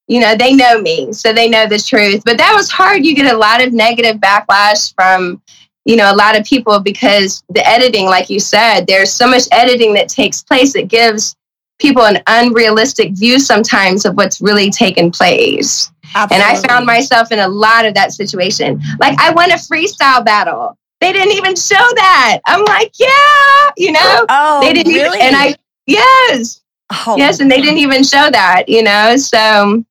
[0.09, 2.23] you know, they know me, so they know the truth.
[2.25, 3.05] But that was hard.
[3.05, 5.43] You get a lot of negative backlash from
[5.85, 9.49] you know a lot of people because the editing like you said there's so much
[9.51, 11.35] editing that takes place that gives
[11.83, 15.91] people an unrealistic view sometimes of what's really taken place.
[16.15, 16.37] Absolutely.
[16.37, 18.81] And I found myself in a lot of that situation.
[19.01, 20.79] Like I won a freestyle battle.
[21.01, 22.41] They didn't even show that.
[22.47, 24.27] I'm like, yeah, you know.
[24.29, 25.19] Oh, they didn't really?
[25.19, 26.61] Even, and I yes.
[27.07, 29.17] Oh, yes, and they didn't even show that, you know.
[29.17, 29.85] So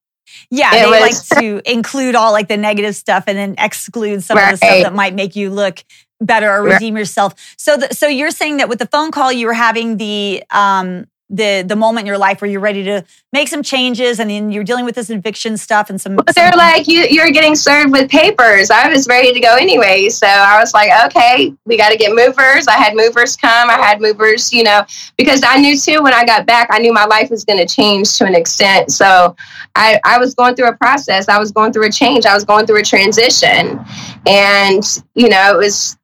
[0.49, 4.37] yeah, they was, like to include all like the negative stuff and then exclude some
[4.37, 4.53] right.
[4.53, 5.83] of the stuff that might make you look
[6.21, 6.99] better or redeem right.
[6.99, 7.33] yourself.
[7.57, 11.07] So, the, so you're saying that with the phone call, you were having the um,
[11.31, 14.51] the the moment in your life where you're ready to make some changes and then
[14.51, 17.91] you're dealing with this eviction stuff and some, some they're like, you, you're getting served
[17.91, 18.69] with papers.
[18.69, 20.09] I was ready to go anyway.
[20.09, 22.67] So I was like, okay, we got to get movers.
[22.67, 23.69] I had movers come.
[23.69, 24.85] I had movers, you know,
[25.17, 27.73] because I knew too when I got back, I knew my life was going to
[27.73, 28.91] change to an extent.
[28.91, 29.35] So
[29.75, 31.29] I, I was going through a process.
[31.29, 32.25] I was going through a change.
[32.25, 33.79] I was going through a transition.
[34.27, 34.83] And,
[35.15, 35.97] you know, it was,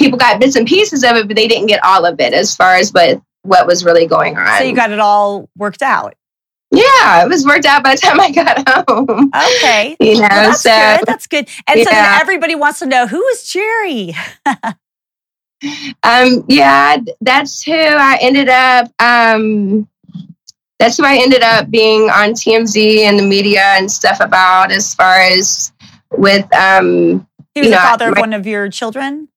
[0.00, 2.56] people got bits and pieces of it, but they didn't get all of it as
[2.56, 4.58] far as what, what was really going on.
[4.58, 6.14] so you got it all worked out.
[6.70, 9.30] yeah, it was worked out by the time I got home.
[9.58, 9.96] Okay.
[10.00, 11.06] You know, Well, that's so good.
[11.06, 11.48] That's good.
[11.66, 14.14] And so then everybody wants to know who is Jerry?
[16.02, 18.90] Um, yeah, that's who I ended up.
[18.98, 19.86] Um,
[20.78, 24.94] that's who I ended up being on TMZ and the media and stuff about as
[24.94, 25.70] far as
[26.12, 29.28] with um, He was You the know, father of one of your children.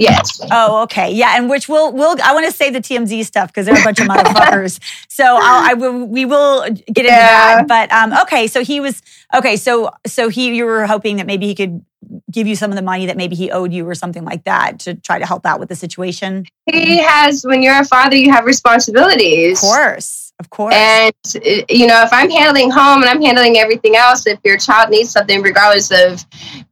[0.00, 3.48] Yes, Oh, okay, yeah, and which we'll we'll I want to say the TMZ stuff
[3.50, 4.80] because they're a bunch of motherfuckers.
[5.08, 7.62] So I'll, I will we will get into Yeah.
[7.64, 7.68] that.
[7.68, 9.02] But um, okay, so he was
[9.34, 9.56] okay.
[9.56, 11.84] So so he you were hoping that maybe he could
[12.30, 14.78] give you some of the money that maybe he owed you or something like that
[14.80, 16.46] to try to help out with the situation.
[16.72, 17.44] he has.
[17.44, 19.62] When you're a father, you have responsibilities.
[19.62, 20.74] Of course, of course.
[20.74, 24.56] And uh, you know, if I'm handling home and I'm handling everything else, if your
[24.58, 26.24] child needs something, regardless of,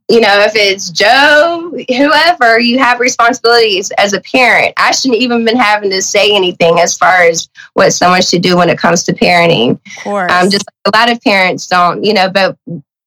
[0.09, 4.73] you know, if it's Joe, whoever, you have responsibilities as a parent.
[4.77, 8.57] I shouldn't even been having to say anything as far as what someone should do
[8.57, 9.71] when it comes to parenting.
[9.73, 10.31] of course.
[10.31, 12.57] Um, just like a lot of parents don't, you know, but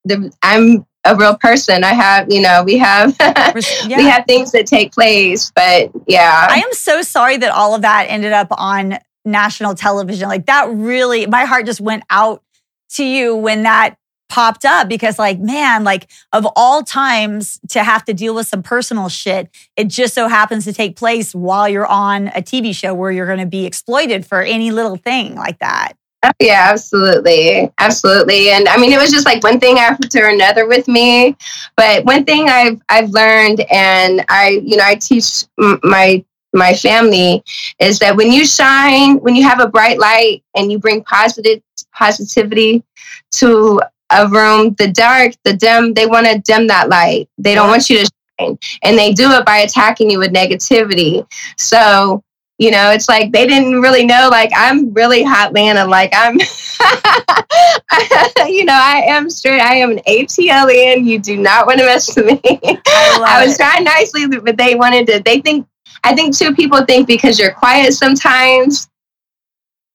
[0.04, 1.82] the, I'm a real person.
[1.82, 3.96] I have, you know, we have yeah.
[3.96, 6.46] we have things that take place, but yeah.
[6.48, 10.28] I am so sorry that all of that ended up on national television.
[10.28, 12.44] Like that really, my heart just went out
[12.90, 13.96] to you when that
[14.32, 18.62] popped up because, like, man, like of all times to have to deal with some
[18.62, 22.94] personal shit, it just so happens to take place while you're on a TV show
[22.94, 25.92] where you're going to be exploited for any little thing like that.
[26.24, 27.70] Oh, Yeah, absolutely.
[27.78, 28.48] Absolutely.
[28.48, 31.36] And I mean it was just like one thing after another with me.
[31.76, 35.44] But one thing I've I've learned and I you know I teach
[35.82, 37.42] my my family
[37.80, 41.60] is that when you shine, when you have a bright light and you bring positive
[41.92, 42.84] positivity
[43.32, 43.80] to
[44.12, 47.29] a room, the dark, the dim, they want to dim that light.
[47.38, 48.59] They don't want you to shine.
[48.83, 51.27] And they do it by attacking you with negativity.
[51.57, 52.22] So
[52.62, 55.88] you know, it's like they didn't really know, like, I'm really Hotlanta.
[55.88, 56.35] Like, I'm,
[58.48, 59.61] you know, I am straight.
[59.61, 61.05] I am an ATLian.
[61.05, 62.40] You do not want to mess with me.
[62.44, 63.57] I I was it.
[63.57, 65.66] trying nicely, but they wanted to, they think,
[66.05, 68.88] I think two people think because you're quiet sometimes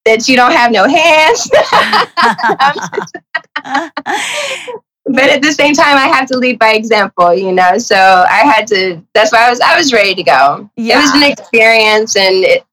[0.04, 1.50] that you don't have no hands.
[5.06, 7.78] but at the same time, I have to lead by example, you know.
[7.78, 9.02] So I had to.
[9.14, 9.60] That's why I was.
[9.62, 10.70] I was ready to go.
[10.78, 12.64] It was an experience, and it,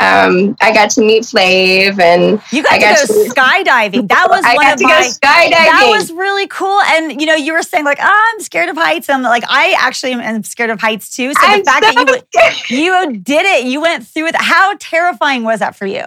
[0.00, 4.08] um, I got to meet Flav, and you got I to got go to- skydiving.
[4.08, 4.90] That was I one got of to my.
[4.90, 5.50] go skydiving.
[5.50, 6.80] That was really cool.
[6.80, 9.08] And you know, you were saying like, oh, I'm scared of heights.
[9.08, 11.32] I'm like, I actually am- am scared of heights too.
[11.34, 12.70] So I'm the fact so that you scared.
[13.14, 14.34] you did it, you went through it.
[14.36, 16.04] How terrifying was that for you?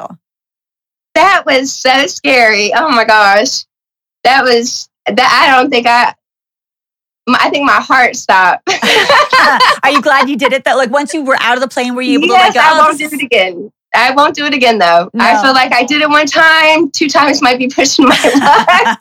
[1.14, 2.74] that was so scary.
[2.76, 3.64] Oh my gosh,
[4.26, 5.48] that was that.
[5.50, 6.14] I don't think I.
[7.28, 8.70] my- I think my heart stopped.
[9.84, 10.66] Are you glad you did it?
[10.66, 12.68] That like once you were out of the plane, were you able yes, to like,
[12.68, 13.72] I oh, won't do it again.
[13.96, 15.10] I won't do it again though.
[15.14, 15.24] No.
[15.24, 18.16] I feel like I did it one time, two times might be pushing my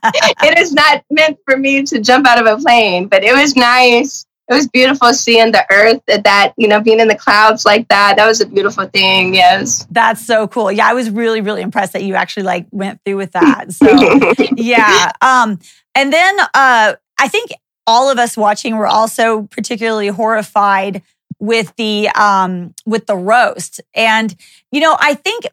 [0.03, 0.15] luck.
[0.43, 3.57] it is not meant for me to jump out of a plane, but it was
[3.57, 4.25] nice.
[4.49, 7.89] It was beautiful seeing the earth at that, you know, being in the clouds like
[7.89, 8.17] that.
[8.17, 9.35] That was a beautiful thing.
[9.35, 9.87] Yes.
[9.91, 10.71] That's so cool.
[10.71, 13.73] Yeah, I was really, really impressed that you actually like went through with that.
[13.73, 13.87] So
[14.57, 15.13] yeah.
[15.23, 15.59] Um,
[15.95, 17.53] and then uh, I think
[17.87, 21.03] all of us watching were also particularly horrified
[21.39, 23.81] with the um, with the roast.
[23.95, 24.35] And
[24.71, 25.47] you know, I think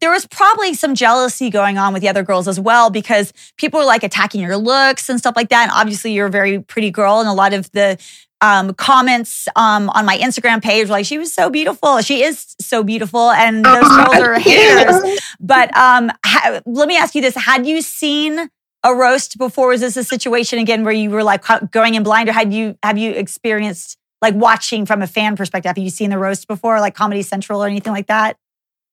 [0.00, 3.80] there was probably some jealousy going on with the other girls as well because people
[3.80, 5.62] were like attacking your looks and stuff like that.
[5.62, 7.98] And obviously, you're a very pretty girl, and a lot of the
[8.42, 12.00] um, comments um, on my Instagram page were like, "She was so beautiful.
[12.02, 15.20] She is so beautiful," and those girls are haters.
[15.40, 18.50] But um, ha- let me ask you this: Had you seen
[18.84, 19.68] a roast before?
[19.68, 22.76] Was this a situation again where you were like going in blind, or had you
[22.82, 25.70] have you experienced like watching from a fan perspective?
[25.70, 28.36] Have you seen the roast before, like Comedy Central or anything like that?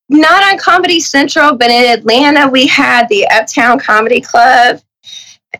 [0.10, 4.80] Not on Comedy Central, but in Atlanta, we had the Uptown Comedy Club.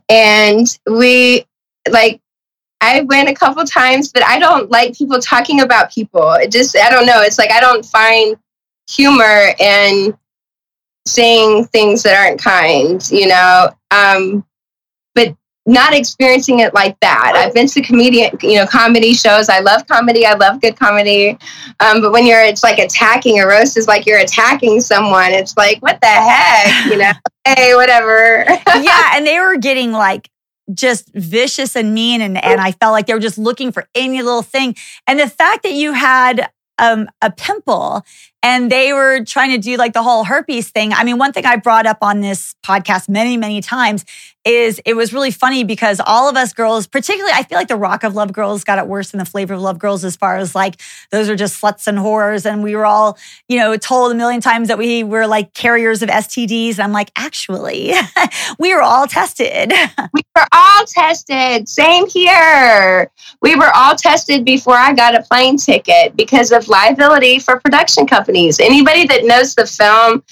[0.10, 1.46] And we,
[1.90, 2.20] like,
[2.82, 6.34] I went a couple times, but I don't like people talking about people.
[6.34, 7.22] It just, I don't know.
[7.22, 8.36] It's like I don't find
[8.90, 10.18] humor in
[11.08, 13.70] saying things that aren't kind, you know?
[13.92, 14.46] Um,
[15.66, 17.34] not experiencing it like that.
[17.36, 19.48] I've been to comedian, you know, comedy shows.
[19.48, 20.26] I love comedy.
[20.26, 21.38] I love good comedy.
[21.80, 25.32] Um, but when you're, it's like attacking a roast is like you're attacking someone.
[25.32, 27.12] It's like, what the heck, you know?
[27.48, 28.46] hey, whatever.
[28.82, 30.30] yeah, and they were getting like
[30.74, 34.22] just vicious and mean, and and I felt like they were just looking for any
[34.22, 34.76] little thing.
[35.08, 38.04] And the fact that you had um, a pimple
[38.44, 40.92] and they were trying to do like the whole herpes thing.
[40.92, 44.04] I mean, one thing I brought up on this podcast many, many times
[44.46, 47.78] is it was really funny because all of us girls, particularly, I feel like the
[47.78, 50.36] Rock of Love girls got it worse than the Flavor of Love girls as far
[50.36, 52.46] as like those are just sluts and whores.
[52.46, 56.02] And we were all, you know, told a million times that we were like carriers
[56.02, 56.74] of STDs.
[56.74, 57.94] And I'm like, actually,
[58.60, 59.72] we were all tested.
[60.14, 61.70] we were all tested.
[61.70, 63.10] Same here.
[63.42, 68.08] We were all tested before I got a plane ticket because of liability for production
[68.08, 68.33] companies.
[68.60, 70.24] Anybody that knows the film,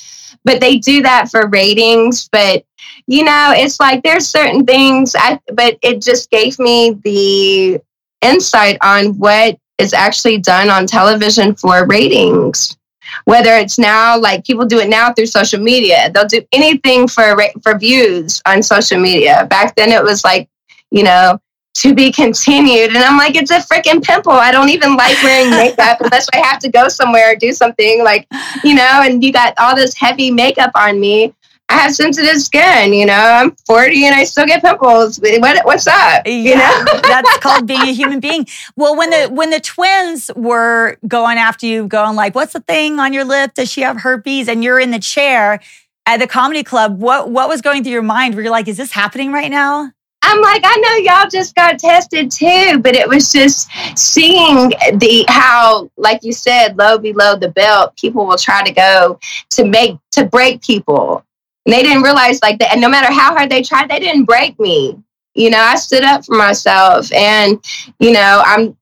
[0.44, 2.30] but they do that for ratings.
[2.32, 2.66] But
[3.08, 7.82] you know, it's like there's certain things, I, but it just gave me the
[8.22, 12.78] insight on what is actually done on television for ratings.
[13.26, 17.36] Whether it's now like people do it now through social media, they'll do anything for
[17.62, 19.48] for views on social media.
[19.50, 20.48] Back then, it was like
[20.92, 21.40] you know
[21.73, 22.89] to be continued.
[22.89, 24.34] And I'm like, it's a freaking pimple.
[24.34, 28.03] I don't even like wearing makeup unless I have to go somewhere or do something
[28.03, 28.27] like,
[28.63, 31.34] you know, and you got all this heavy makeup on me.
[31.69, 33.13] I have sensitive skin, you know.
[33.13, 35.19] I'm 40 and I still get pimples.
[35.21, 36.27] What, what's up?
[36.27, 36.86] You know?
[37.03, 38.45] that's called being a human being.
[38.75, 42.99] Well, when the when the twins were going after you, going like, "What's the thing
[42.99, 43.53] on your lip?
[43.53, 45.62] Does she have herpes?" and you're in the chair
[46.05, 48.36] at the comedy club, what what was going through your mind?
[48.36, 49.91] Were you like, "Is this happening right now?"
[50.23, 55.25] I'm like, I know y'all just got tested too, but it was just seeing the
[55.27, 59.19] how, like you said, low below the belt, people will try to go
[59.51, 61.25] to make to break people.
[61.65, 62.71] And they didn't realize like that.
[62.71, 64.97] And no matter how hard they tried, they didn't break me.
[65.34, 67.63] You know, I stood up for myself and,
[67.99, 68.77] you know, I'm,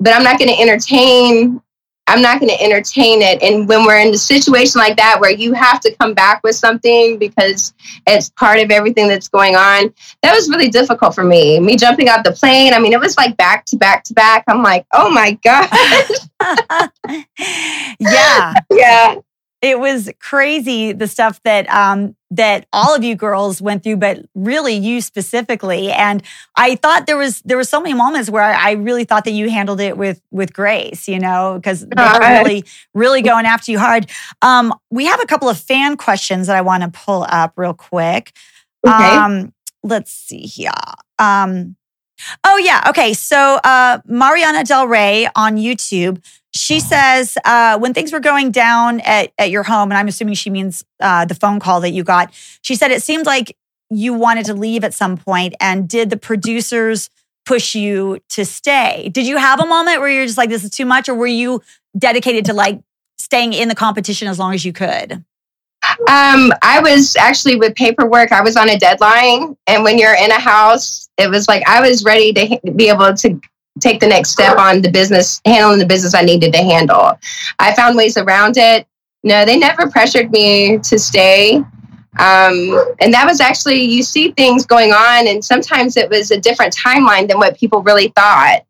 [0.00, 1.60] but I'm not going to entertain
[2.08, 3.42] I'm not going to entertain it.
[3.42, 6.56] And when we're in a situation like that where you have to come back with
[6.56, 7.74] something because
[8.06, 9.92] it's part of everything that's going on,
[10.22, 11.60] that was really difficult for me.
[11.60, 14.44] Me jumping out the plane, I mean, it was like back to back to back.
[14.48, 15.68] I'm like, oh my God.
[18.00, 18.54] yeah.
[18.70, 19.16] Yeah
[19.60, 24.24] it was crazy the stuff that um, that all of you girls went through, but
[24.34, 25.90] really you specifically.
[25.90, 26.22] And
[26.56, 29.50] I thought there was there were so many moments where I really thought that you
[29.50, 33.78] handled it with with grace, you know, because they were really really going after you
[33.78, 34.08] hard.
[34.42, 37.74] Um, we have a couple of fan questions that I want to pull up real
[37.74, 38.32] quick.
[38.86, 38.94] Okay.
[38.94, 40.70] Um, let's see here.
[41.18, 41.76] Um,
[42.44, 43.12] oh yeah, okay.
[43.12, 46.22] So uh, Mariana Del Rey on YouTube
[46.58, 50.34] she says uh, when things were going down at, at your home, and I'm assuming
[50.34, 53.56] she means uh, the phone call that you got, she said it seemed like
[53.90, 57.10] you wanted to leave at some point, and did the producers
[57.46, 59.08] push you to stay?
[59.12, 61.26] Did you have a moment where you're just like, this is too much, or were
[61.26, 61.62] you
[61.96, 62.80] dedicated to like
[63.18, 65.24] staying in the competition as long as you could?
[66.08, 68.32] Um, I was actually with paperwork.
[68.32, 71.80] I was on a deadline, and when you're in a house, it was like I
[71.80, 73.40] was ready to be able to
[73.80, 77.18] take the next step on the business, handling the business I needed to handle.
[77.58, 78.86] I found ways around it.
[79.24, 81.56] No, they never pressured me to stay.
[82.18, 86.40] Um, and that was actually, you see things going on, and sometimes it was a
[86.40, 88.64] different timeline than what people really thought,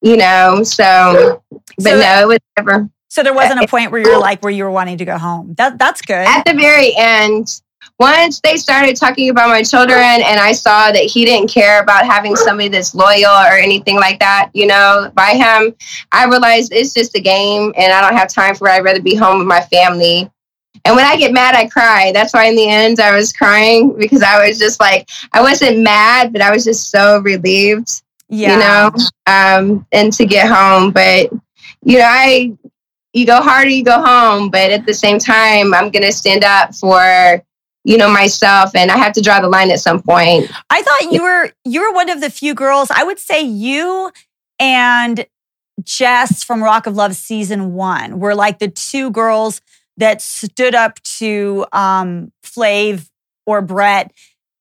[0.00, 0.62] you know?
[0.62, 2.88] So, but so, no, it was never.
[3.08, 5.54] So there wasn't a point where you're like, where you were wanting to go home.
[5.58, 6.26] That, that's good.
[6.26, 7.60] At the very end,
[7.98, 12.04] once they started talking about my children and I saw that he didn't care about
[12.04, 15.74] having somebody that's loyal or anything like that, you know, by him,
[16.10, 18.72] I realized it's just a game and I don't have time for it.
[18.72, 20.30] I'd rather be home with my family.
[20.84, 22.10] And when I get mad, I cry.
[22.12, 25.80] That's why in the end I was crying because I was just like, I wasn't
[25.80, 28.52] mad, but I was just so relieved, yeah.
[28.52, 28.90] you know,
[29.26, 30.90] um, and to get home.
[30.90, 31.32] But,
[31.84, 32.52] you know, I,
[33.12, 34.50] you go hard or you go home.
[34.50, 37.42] But at the same time, I'm going to stand up for
[37.84, 40.50] you know myself and i have to draw the line at some point.
[40.70, 44.10] I thought you were you were one of the few girls i would say you
[44.58, 45.26] and
[45.82, 49.60] jess from rock of love season one were like the two girls
[49.96, 53.08] that stood up to um flav
[53.46, 54.12] or bret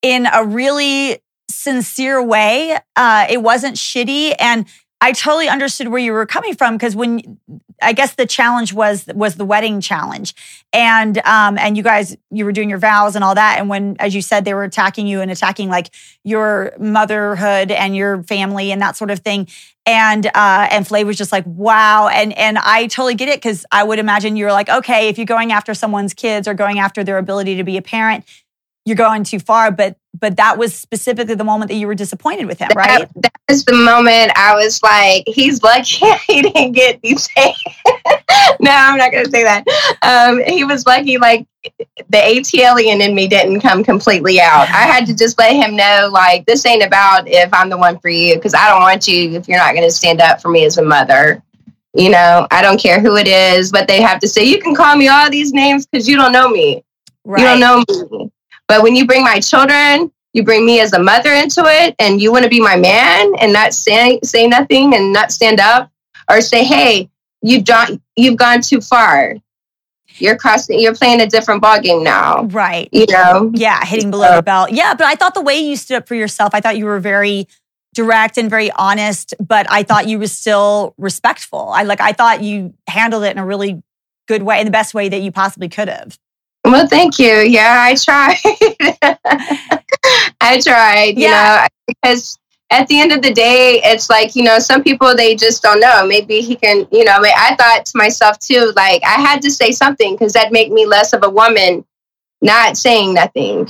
[0.01, 2.77] in a really sincere way.
[2.95, 4.67] Uh it wasn't shitty and
[5.01, 7.37] I totally understood where you were coming from because when
[7.81, 10.33] I guess the challenge was was the wedding challenge,
[10.71, 13.95] and um and you guys you were doing your vows and all that, and when
[13.99, 15.93] as you said they were attacking you and attacking like
[16.23, 19.47] your motherhood and your family and that sort of thing,
[19.85, 23.65] and uh and Flav was just like wow, and and I totally get it because
[23.71, 27.03] I would imagine you're like okay if you're going after someone's kids or going after
[27.03, 28.25] their ability to be a parent,
[28.85, 32.45] you're going too far, but but that was specifically the moment that you were disappointed
[32.45, 32.99] with him, right?
[32.99, 37.27] That, that was the moment I was like, he's lucky he didn't get these.
[38.59, 39.65] no, I'm not going to say that.
[40.03, 41.47] Um, he was lucky, like
[42.09, 44.67] the ATLian in me didn't come completely out.
[44.69, 47.99] I had to just let him know, like, this ain't about if I'm the one
[47.99, 50.49] for you, because I don't want you if you're not going to stand up for
[50.49, 51.41] me as a mother.
[51.95, 54.75] You know, I don't care who it is, but they have to say, you can
[54.75, 56.83] call me all these names because you don't know me.
[57.23, 57.41] Right.
[57.41, 57.83] You don't know
[58.19, 58.31] me.
[58.73, 62.19] But when you bring my children, you bring me as a mother into it, and
[62.19, 65.91] you want to be my man and not say say nothing and not stand up
[66.27, 67.11] or say, "Hey,
[67.43, 69.35] you've done, you've gone too far.
[70.17, 70.79] You're crossing.
[70.79, 72.89] You're playing a different ball game now." Right.
[72.91, 73.51] You know.
[73.53, 74.71] Yeah, hitting below the belt.
[74.71, 76.99] Yeah, but I thought the way you stood up for yourself, I thought you were
[76.99, 77.47] very
[77.93, 81.69] direct and very honest, but I thought you were still respectful.
[81.69, 83.83] I like I thought you handled it in a really
[84.27, 86.17] good way, in the best way that you possibly could have.
[86.65, 87.39] Well, thank you.
[87.39, 88.37] Yeah, I tried.
[90.41, 91.67] I tried, you yeah.
[91.67, 92.37] know, because
[92.69, 95.79] at the end of the day, it's like, you know, some people, they just don't
[95.79, 96.05] know.
[96.05, 99.71] Maybe he can, you know, I thought to myself too, like, I had to say
[99.71, 101.85] something because that make me less of a woman
[102.41, 103.67] not saying nothing.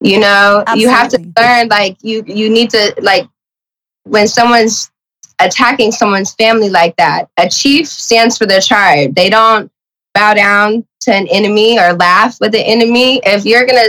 [0.00, 0.82] You know, Absolutely.
[0.82, 3.28] you have to learn, like, you, you need to, like,
[4.04, 4.90] when someone's
[5.38, 9.14] attacking someone's family like that, a chief stands for their tribe.
[9.14, 9.70] They don't
[10.14, 13.20] bow down to an enemy or laugh with the enemy.
[13.24, 13.88] If you're gonna,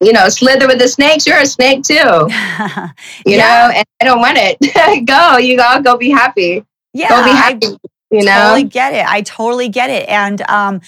[0.00, 1.94] you know, slither with the snakes, you're a snake too.
[1.94, 3.36] you yeah.
[3.36, 5.06] know, and I don't want it.
[5.06, 6.64] go, you all go be happy.
[6.92, 7.66] Yeah, go be happy.
[7.66, 7.76] I
[8.10, 9.06] you know, totally get it.
[9.06, 10.08] I totally get it.
[10.08, 10.80] And um,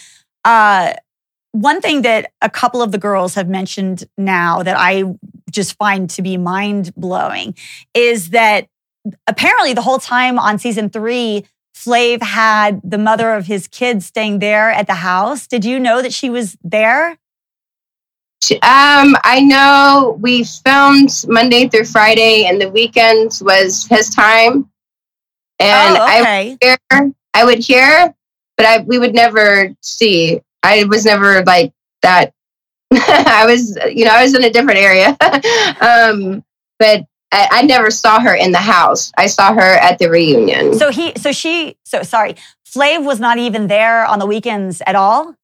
[0.45, 0.95] uh,
[1.53, 5.05] one thing that a couple of the girls have mentioned now that I
[5.51, 7.55] just find to be mind blowing
[7.95, 8.67] is that
[9.27, 11.45] apparently the whole time on season three
[11.85, 15.47] Flav had the mother of his kids staying there at the house.
[15.47, 17.19] Did you know that she was there?
[18.51, 24.69] Um, I know we filmed Monday through Friday, and the weekends was his time.
[25.59, 26.19] And oh, okay.
[26.21, 28.15] I, would hear, I would hear,
[28.57, 30.41] but I we would never see.
[30.63, 31.73] I was never like
[32.03, 32.33] that.
[32.93, 35.17] I was, you know, I was in a different area.
[35.81, 36.45] um,
[36.79, 39.11] but I, I, never saw her in the house.
[39.17, 40.75] I saw her at the reunion.
[40.75, 42.37] So he, so she, so sorry,
[42.69, 45.35] Flav was not even there on the weekends at all.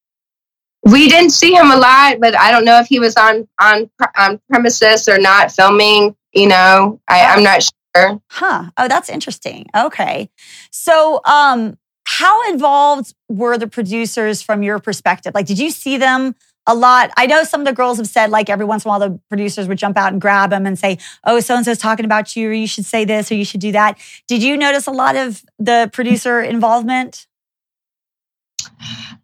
[0.83, 3.89] We didn't see him a lot, but I don't know if he was on on
[4.17, 6.15] on premises or not filming.
[6.33, 7.63] You know, I, I'm not
[7.95, 8.21] sure.
[8.29, 8.71] Huh.
[8.77, 9.67] Oh, that's interesting.
[9.75, 10.29] Okay.
[10.71, 15.33] So, um, how involved were the producers from your perspective?
[15.35, 16.35] Like, did you see them
[16.69, 17.09] a lot.
[17.17, 19.19] I know some of the girls have said, like, every once in a while, the
[19.27, 22.35] producers would jump out and grab them and say, Oh, so and so's talking about
[22.35, 23.97] you, or you should say this, or you should do that.
[24.27, 27.25] Did you notice a lot of the producer involvement?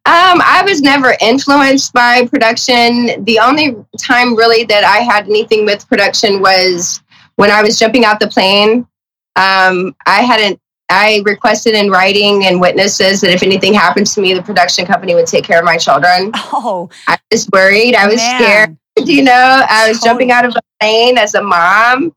[0.08, 3.24] Um, I was never influenced by production.
[3.24, 7.02] The only time really that I had anything with production was
[7.36, 8.88] when I was jumping out the plane.
[9.36, 14.33] Um, I hadn't I requested in writing and witnesses that if anything happened to me,
[14.33, 16.31] the production company would take care of my children.
[16.36, 17.95] Oh, I was worried.
[17.95, 18.41] I was man.
[18.41, 18.77] scared.
[19.07, 20.09] You know, I was totally.
[20.09, 22.13] jumping out of a plane as a mom.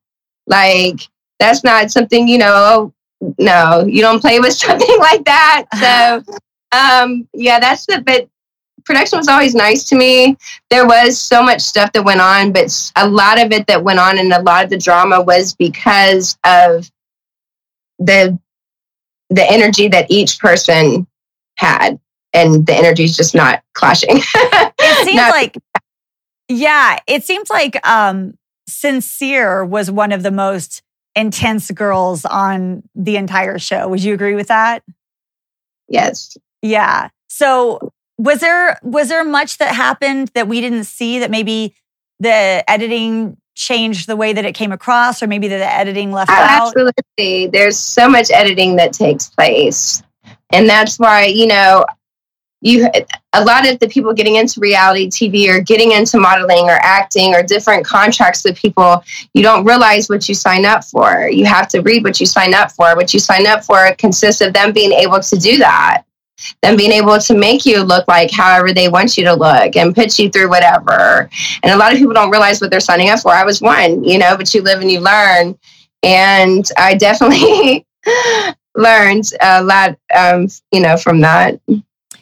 [0.46, 1.00] Like,
[1.38, 2.92] that's not something, you know,
[3.38, 5.64] no, you don't play with something like that.
[5.78, 6.34] So,
[6.78, 8.28] um, yeah, that's the bit.
[8.84, 10.36] Production was always nice to me.
[10.70, 13.98] There was so much stuff that went on, but a lot of it that went
[13.98, 16.90] on and a lot of the drama was because of
[17.98, 18.38] the
[19.30, 21.06] the energy that each person
[21.56, 21.98] had
[22.32, 24.20] and the energy is just not clashing.
[24.80, 25.56] It seems not- like
[26.48, 28.34] yeah it seems like um
[28.68, 30.82] sincere was one of the most
[31.14, 33.88] intense girls on the entire show.
[33.88, 34.82] Would you agree with that?
[35.88, 36.36] Yes.
[36.62, 37.08] Yeah.
[37.28, 41.74] So was there was there much that happened that we didn't see that maybe
[42.20, 46.68] the editing changed the way that it came across or maybe the editing left out?
[46.68, 47.48] Absolutely.
[47.48, 50.02] There's so much editing that takes place.
[50.52, 51.84] And that's why, you know,
[52.60, 52.88] you
[53.34, 57.34] a lot of the people getting into reality TV or getting into modeling or acting
[57.34, 59.04] or different contracts with people,
[59.34, 61.28] you don't realize what you sign up for.
[61.28, 62.96] You have to read what you sign up for.
[62.96, 66.02] What you sign up for consists of them being able to do that
[66.62, 69.94] them being able to make you look like however they want you to look and
[69.94, 71.28] put you through whatever.
[71.62, 73.32] And a lot of people don't realize what they're signing up for.
[73.32, 75.58] I was one, you know, but you live and you learn.
[76.02, 77.86] And I definitely
[78.76, 81.60] learned a lot, um, you know, from that.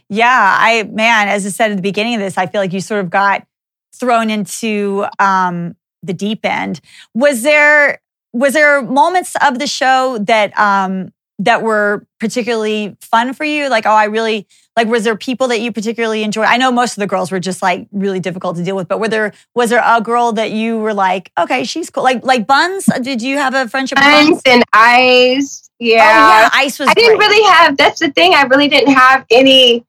[0.09, 2.81] Yeah, I man, as I said at the beginning of this, I feel like you
[2.81, 3.47] sort of got
[3.95, 6.81] thrown into um, the deep end.
[7.15, 8.01] Was there
[8.33, 13.69] was there moments of the show that um, that were particularly fun for you?
[13.69, 14.89] Like, oh, I really like.
[14.89, 16.47] Was there people that you particularly enjoyed?
[16.47, 19.01] I know most of the girls were just like really difficult to deal with, but
[19.01, 22.05] were there was there a girl that you were like, okay, she's cool?
[22.05, 22.89] Like like Buns.
[22.89, 23.99] Uh, did you have a friendship?
[23.99, 24.43] Buns, Buns?
[24.47, 25.71] and Ice.
[25.79, 25.97] Yeah.
[25.97, 26.89] Oh, yeah, Ice was.
[26.89, 27.29] I didn't great.
[27.29, 27.77] really have.
[27.77, 28.35] That's the thing.
[28.35, 29.85] I really didn't have any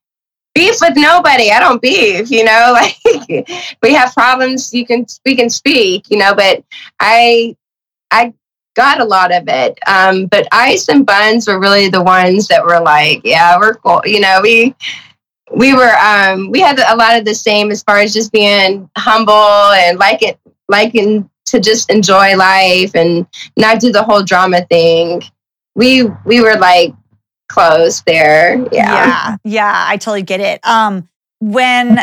[0.58, 1.52] beef with nobody.
[1.52, 2.98] I don't beef, you know, like
[3.82, 6.64] we have problems, you can we can speak, you know, but
[7.00, 7.56] I
[8.12, 8.34] I
[8.78, 9.78] got a lot of it.
[9.88, 14.02] Um, but ice and buns were really the ones that were like, yeah, we're cool.
[14.06, 14.76] You know, we
[15.54, 18.90] we were um we had a lot of the same as far as just being
[18.98, 23.26] humble and like it liking to just enjoy life and
[23.58, 25.24] not do the whole drama thing.
[25.76, 26.94] We we were like
[27.50, 28.58] close there.
[28.72, 28.94] Yeah.
[28.94, 29.38] Yeah.
[29.44, 29.86] Yeah.
[29.88, 30.60] I totally get it.
[30.64, 31.10] Um,
[31.40, 32.00] when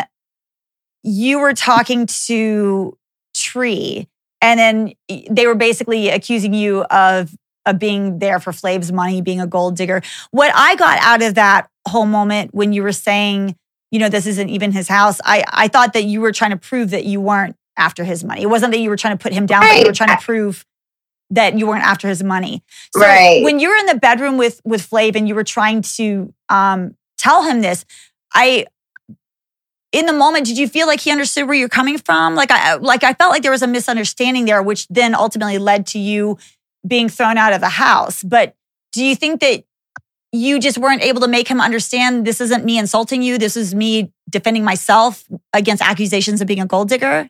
[1.03, 2.97] you were talking to
[3.33, 4.07] Tree,
[4.45, 4.93] and then
[5.29, 7.35] they were basically accusing you of
[7.65, 10.03] of being there for Flav's money, being a gold digger.
[10.29, 13.55] What I got out of that whole moment when you were saying,
[13.89, 16.57] you know, this isn't even his house, I I thought that you were trying to
[16.57, 18.43] prove that you weren't after his money.
[18.43, 19.71] It wasn't that you were trying to put him down, right.
[19.71, 20.63] but you were trying to prove
[21.31, 22.63] that you weren't after his money.
[22.93, 23.43] So right.
[23.43, 26.95] when you were in the bedroom with with Flav and you were trying to um,
[27.17, 27.83] tell him this,
[28.31, 28.67] I
[29.95, 32.35] in the moment did you feel like he understood where you're coming from?
[32.35, 35.87] Like I like I felt like there was a misunderstanding there, which then ultimately led
[35.87, 36.37] to you
[36.85, 38.21] being thrown out of the house.
[38.21, 38.55] But
[38.91, 39.63] do you think that
[40.33, 43.73] you just weren't able to make him understand this isn't me insulting you, this is
[43.73, 45.23] me defending myself
[45.53, 47.29] against accusations of being a gold digger?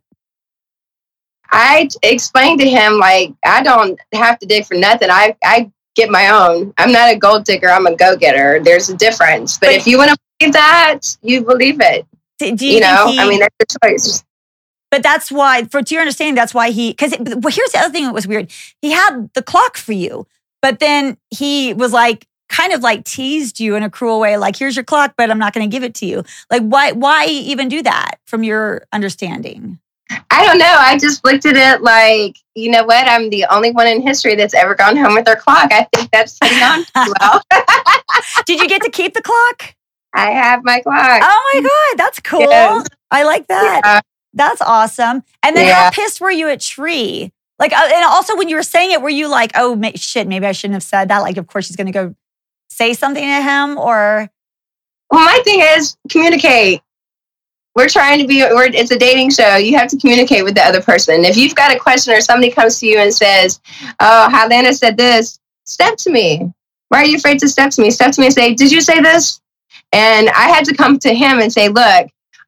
[1.52, 5.12] I explained to him like I don't have to dig for nothing.
[5.12, 6.74] I I get my own.
[6.80, 7.70] I'm not a gold digger.
[7.70, 8.60] I'm a go getter.
[8.64, 9.60] There's a difference.
[9.60, 12.08] But, but if you want to believe that, you believe it.
[12.40, 14.24] Do you, you know, he, I mean, that's the choice.
[14.92, 16.92] But that's why, for to your understanding, that's why he.
[16.92, 18.52] Because well, here's the other thing that was weird.
[18.82, 20.28] He had the clock for you,
[20.62, 24.56] but then he was like, kind of like teased you in a cruel way, like,
[24.56, 26.92] "Here's your clock, but I'm not going to give it to you." Like, why?
[26.92, 28.20] Why even do that?
[28.26, 29.80] From your understanding.
[30.30, 30.66] I don't know.
[30.78, 33.08] I just looked at it like, you know what?
[33.08, 35.72] I'm the only one in history that's ever gone home with their clock.
[35.72, 36.86] I think that's on
[37.20, 37.42] well.
[38.46, 39.76] Did you get to keep the clock?
[40.16, 41.22] I have my clock.
[41.24, 42.42] Oh my god, that's cool.
[42.42, 42.88] Yes.
[43.12, 43.82] I like that.
[43.84, 44.02] Yeah.
[44.34, 45.24] That's awesome.
[45.44, 45.86] And then yeah.
[45.86, 47.32] how pissed were you at Tree?
[47.60, 50.46] Like, uh, and also when you were saying it, were you like, oh shit, maybe
[50.46, 51.20] I shouldn't have said that?
[51.20, 52.16] Like, of course she's going to go
[52.70, 54.30] say something to him, or.
[55.12, 56.82] Well, my thing is communicate
[57.76, 60.62] we're trying to be we're, it's a dating show you have to communicate with the
[60.62, 63.60] other person if you've got a question or somebody comes to you and says
[64.00, 66.52] oh Lana said this step to me
[66.90, 68.82] why are you afraid to step to me step to me and say did you
[68.82, 69.42] say this
[69.92, 72.08] and i had to come to him and say look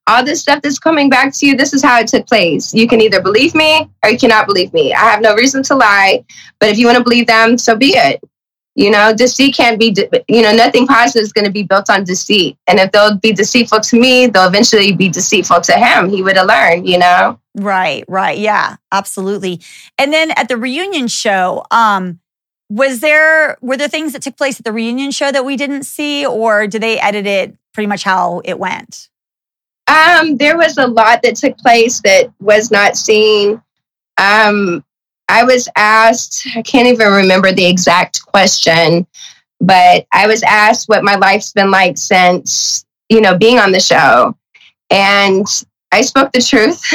[0.09, 2.87] all this stuff that's coming back to you this is how it took place you
[2.87, 6.23] can either believe me or you cannot believe me i have no reason to lie
[6.59, 8.21] but if you want to believe them so be it
[8.77, 9.93] you know, deceit can't be,
[10.27, 12.57] you know, nothing positive is going to be built on deceit.
[12.67, 16.09] And if they'll be deceitful to me, they'll eventually be deceitful to him.
[16.09, 17.39] He would have learned, you know?
[17.55, 18.37] Right, right.
[18.37, 19.61] Yeah, absolutely.
[19.97, 22.19] And then at the reunion show, um,
[22.69, 25.83] was there were there things that took place at the reunion show that we didn't
[25.83, 29.09] see, or did they edit it pretty much how it went?
[29.87, 33.61] Um, there was a lot that took place that was not seen.
[34.17, 34.83] Um,
[35.29, 39.07] I was asked, I can't even remember the exact question,
[39.61, 43.79] but I was asked what my life's been like since, you know, being on the
[43.79, 44.35] show.
[44.89, 45.45] And
[45.91, 46.81] I spoke the truth.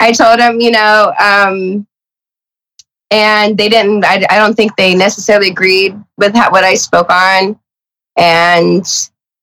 [0.00, 1.86] I told him you know, um,
[3.10, 7.10] and they didn't, I, I don't think they necessarily agreed with how, what I spoke
[7.10, 7.58] on.
[8.16, 8.84] And,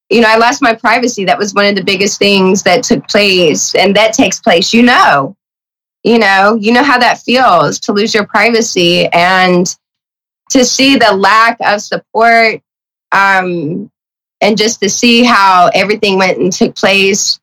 [0.10, 1.26] you know, I lost my privacy.
[1.26, 3.76] That was one of the biggest things that took place.
[3.76, 5.38] And that takes place, you know,
[6.08, 9.76] you know you know how that feels to lose your privacy and
[10.50, 12.62] to see the lack of support
[13.12, 13.92] um,
[14.40, 17.40] and just to see how everything went and took place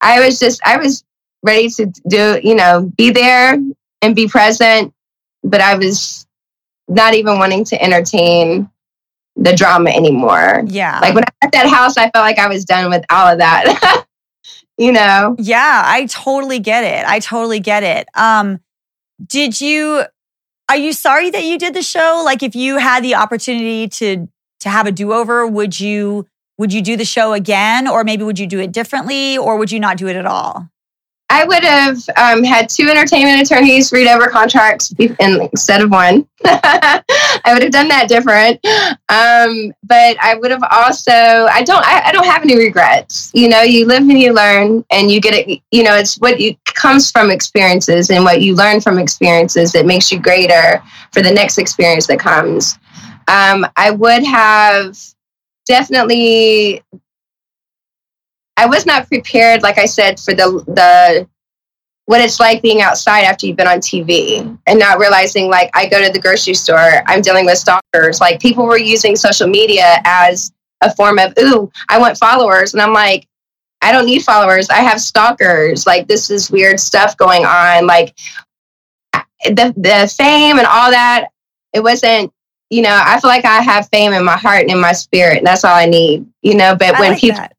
[0.00, 1.04] i was just i was
[1.42, 3.58] ready to do you know be there
[4.00, 4.92] and be present
[5.42, 6.26] but i was
[6.88, 8.68] not even wanting to entertain
[9.36, 12.64] the drama anymore yeah like when i at that house i felt like i was
[12.64, 14.04] done with all of that
[14.78, 15.34] you know?
[15.38, 17.04] Yeah, I totally get it.
[17.06, 18.08] I totally get it.
[18.14, 18.60] Um,
[19.26, 20.04] did you
[20.70, 22.22] are you sorry that you did the show?
[22.24, 24.28] Like if you had the opportunity to
[24.60, 26.26] to have a do-over, would you
[26.56, 29.72] would you do the show again or maybe would you do it differently or would
[29.72, 30.68] you not do it at all?
[31.30, 36.26] I would have um, had two entertainment attorneys read over contracts instead of one.
[36.44, 37.02] I
[37.48, 38.64] would have done that different.
[39.08, 43.30] Um, but I would have also, I don't, I, I, don't have any regrets.
[43.34, 46.40] You know, you live and you learn and you get it, you know, it's what
[46.40, 51.20] you, comes from experiences and what you learn from experiences that makes you greater for
[51.22, 52.78] the next experience that comes.
[53.28, 54.96] um, I would have
[55.66, 56.82] definitely.
[58.58, 61.28] I was not prepared, like I said, for the the
[62.06, 65.86] what it's like being outside after you've been on TV and not realizing like I
[65.86, 68.20] go to the grocery store, I'm dealing with stalkers.
[68.20, 70.50] Like people were using social media as
[70.80, 72.72] a form of, ooh, I want followers.
[72.72, 73.28] And I'm like,
[73.80, 74.68] I don't need followers.
[74.70, 75.86] I have stalkers.
[75.86, 77.86] Like this is weird stuff going on.
[77.86, 78.18] Like
[79.44, 81.28] the the fame and all that,
[81.72, 82.32] it wasn't,
[82.70, 85.38] you know, I feel like I have fame in my heart and in my spirit.
[85.38, 87.54] And that's all I need, you know, but I when like people that.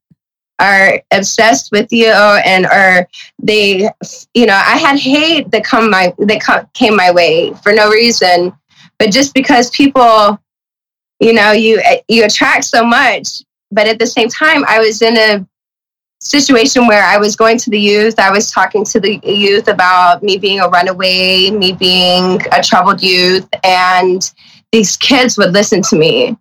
[0.60, 3.08] Are obsessed with you and are
[3.42, 3.88] they
[4.34, 7.90] you know i had hate that come my that co- came my way for no
[7.90, 8.52] reason.
[8.98, 10.38] But just because people
[11.20, 15.16] you know you you attract so much but at the same time i was in
[15.16, 15.46] a
[16.20, 18.18] situation where i was going to the youth.
[18.18, 23.02] I was talking to the youth about me being a runaway me being a troubled
[23.02, 24.20] youth and
[24.72, 26.36] these kids would listen to me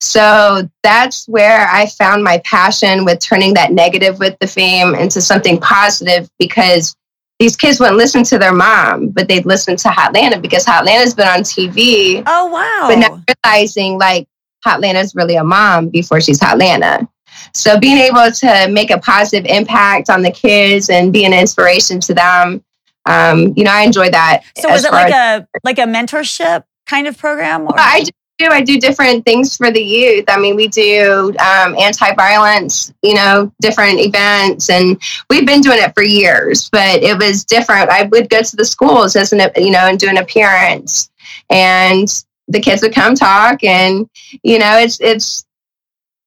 [0.00, 5.20] so that's where I found my passion with turning that negative with the fame into
[5.20, 6.94] something positive because
[7.40, 11.28] these kids wouldn't listen to their mom, but they'd listen to Hotlanta because Hotlanta's been
[11.28, 12.88] on TV, Oh wow.
[12.88, 14.26] but now realizing like
[14.66, 17.06] Hotlanta's really a mom before she's Hotlanta.
[17.54, 22.00] So being able to make a positive impact on the kids and be an inspiration
[22.00, 22.64] to them,
[23.06, 24.42] um, you know, I enjoy that.
[24.56, 27.62] so was it like as- a like a mentorship kind of program?
[27.62, 27.74] Or?
[27.78, 28.12] I just.
[28.46, 30.24] I do different things for the youth.
[30.28, 35.92] I mean, we do um, anti-violence, you know, different events, and we've been doing it
[35.94, 36.68] for years.
[36.70, 37.90] But it was different.
[37.90, 41.10] I would go to the schools as an, you know, and do an appearance,
[41.50, 42.06] and
[42.46, 44.08] the kids would come talk, and
[44.42, 45.44] you know, it's it's.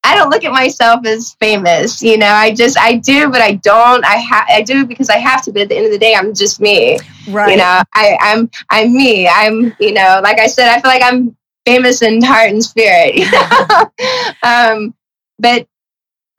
[0.03, 2.25] I don't look at myself as famous, you know.
[2.25, 4.03] I just I do, but I don't.
[4.03, 5.51] I ha- I do because I have to.
[5.51, 6.97] But at the end of the day, I'm just me
[7.29, 7.51] right.
[7.51, 11.03] you know I, i'm i'm me i'm you know like i said i feel like
[11.03, 11.35] i'm
[11.65, 13.15] famous in heart and spirit.
[13.15, 13.91] You know?
[14.43, 14.93] um,
[15.39, 15.67] but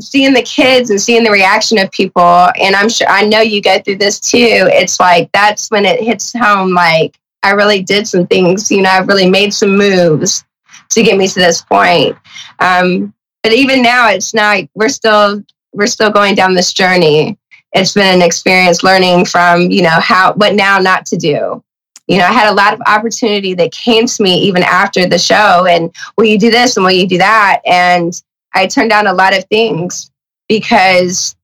[0.01, 3.62] seeing the kids and seeing the reaction of people and i'm sure i know you
[3.62, 8.09] go through this too it's like that's when it hits home like i really did
[8.09, 10.45] some things you know I've really made some moves
[10.93, 12.16] to get me to this point.
[12.59, 15.43] Um, but even now it's not we're still
[15.73, 17.39] we're still going down this journey.
[17.73, 21.62] It's been an experience learning from you know how what now not to do
[22.09, 25.18] you know i had a lot of opportunity that came to me even after the
[25.18, 28.22] show and will you do this and will you do that and
[28.55, 30.11] i turned down a lot of things
[30.48, 31.36] because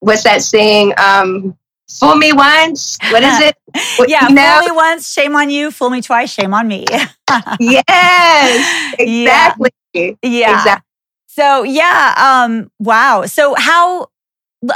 [0.00, 1.56] what's that saying um
[1.88, 3.56] fool me once what is it
[3.96, 4.60] What- yeah, you know?
[4.60, 5.70] fool me once, shame on you.
[5.70, 6.86] Fool me twice, shame on me.
[7.60, 9.70] yes exactly
[10.22, 10.54] Yeah.
[10.54, 10.84] Exactly.
[11.26, 13.26] So yeah, um, wow.
[13.26, 14.08] So how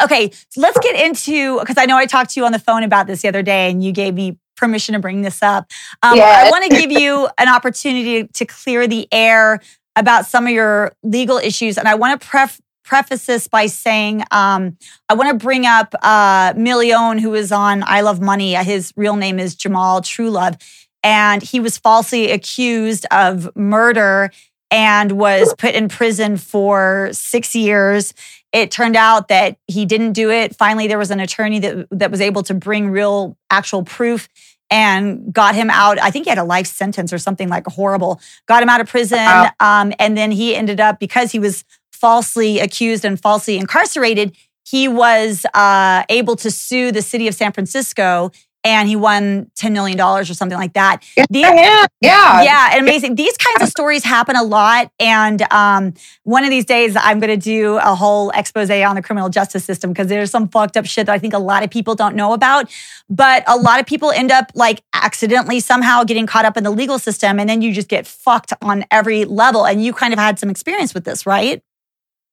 [0.04, 3.06] okay, let's get into because I know I talked to you on the phone about
[3.06, 5.70] this the other day and you gave me permission to bring this up.
[6.02, 9.60] Um, I want to give you an opportunity to clear the air
[9.96, 11.76] about some of your legal issues.
[11.78, 14.76] And I want to pref- preface this by saying um,
[15.08, 18.56] I want to bring up uh, Million, who is on I Love Money.
[18.56, 20.60] Uh, His real name is Jamal Truelove.
[21.02, 24.30] And he was falsely accused of murder
[24.70, 28.14] and was put in prison for six years.
[28.52, 30.56] It turned out that he didn't do it.
[30.56, 34.28] Finally, there was an attorney that, that was able to bring real, actual proof
[34.70, 36.00] and got him out.
[36.00, 38.20] I think he had a life sentence or something like horrible.
[38.46, 39.18] Got him out of prison.
[39.18, 39.50] Wow.
[39.60, 44.36] Um, and then he ended up, because he was falsely accused and falsely incarcerated,
[44.66, 48.30] he was uh, able to sue the city of San Francisco
[48.64, 51.04] and he won $10 million or something like that.
[51.16, 51.54] Good The- for
[52.00, 53.14] yeah yeah, and amazing.
[53.14, 54.90] These kinds of stories happen a lot.
[54.98, 55.94] And um,
[56.24, 59.64] one of these days, I'm going to do a whole expose on the criminal justice
[59.64, 62.16] system because there's some fucked up shit that I think a lot of people don't
[62.16, 62.70] know about.
[63.08, 66.70] But a lot of people end up like accidentally somehow getting caught up in the
[66.70, 67.38] legal system.
[67.38, 69.66] And then you just get fucked on every level.
[69.66, 71.62] And you kind of had some experience with this, right?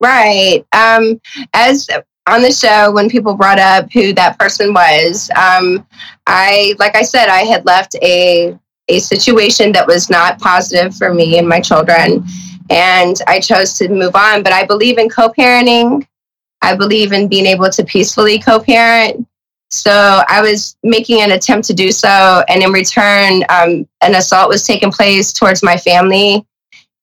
[0.02, 0.66] Right.
[0.74, 1.22] Um,
[1.54, 1.88] as
[2.28, 5.86] on the show, when people brought up who that person was, um,
[6.28, 8.58] I, like I said, I had left a
[8.88, 12.26] a situation that was not positive for me and my children,
[12.70, 14.44] and I chose to move on.
[14.44, 16.06] But I believe in co-parenting.
[16.62, 19.26] I believe in being able to peacefully co-parent.
[19.70, 19.92] So
[20.28, 24.68] I was making an attempt to do so, and in return, um, an assault was
[24.68, 26.36] taking place towards my family.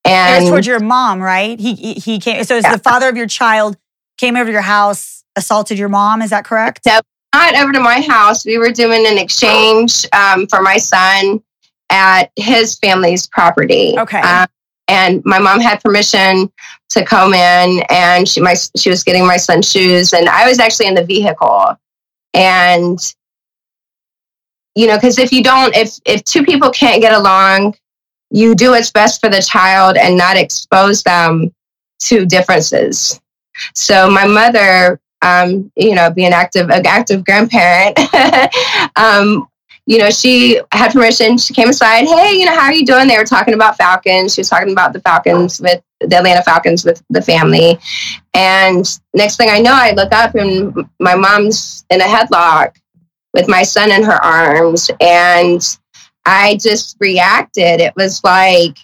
[0.05, 1.59] It And towards your mom, right?
[1.59, 2.45] He he he came.
[2.45, 3.77] So it's the father of your child
[4.19, 6.21] came over to your house, assaulted your mom.
[6.21, 6.81] Is that correct?
[6.85, 7.05] Yep.
[7.35, 8.45] not over to my house.
[8.45, 11.43] We were doing an exchange um, for my son
[11.91, 13.95] at his family's property.
[13.99, 14.21] Okay.
[14.21, 14.47] Um,
[14.89, 16.51] and my mom had permission
[16.91, 20.59] to come in, and she my she was getting my son shoes, and I was
[20.59, 21.77] actually in the vehicle,
[22.33, 22.99] and
[24.75, 27.75] you know, because if you don't, if if two people can't get along,
[28.31, 31.53] you do what's best for the child and not expose them
[32.05, 33.21] to differences.
[33.74, 37.98] So my mother, um, you know, being active, an active grandparent,
[38.96, 39.48] um,
[39.88, 41.38] you know, she had permission.
[41.38, 42.06] She came aside.
[42.06, 43.09] Hey, you know, how are you doing?
[43.09, 44.34] They were talking about Falcons.
[44.34, 47.78] She was talking about the Falcons with the Atlanta Falcons with the family.
[48.34, 52.76] And next thing I know, I look up and my mom's in a headlock
[53.32, 54.90] with my son in her arms.
[55.00, 55.62] And
[56.26, 57.80] I just reacted.
[57.80, 58.76] It was like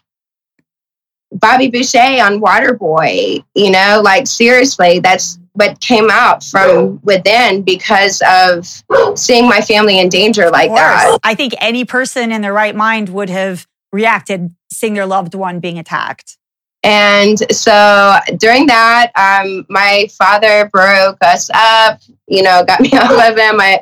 [1.34, 8.22] Bobby Boucher on Waterboy, you know, like seriously, that's what came out from within because
[8.28, 8.66] of
[9.18, 11.18] seeing my family in danger like that.
[11.22, 15.60] I think any person in their right mind would have reacted seeing their loved one
[15.60, 16.36] being attacked.
[16.84, 23.10] And so during that, um, my father broke us up, you know, got me off
[23.10, 23.58] of him.
[23.58, 23.80] I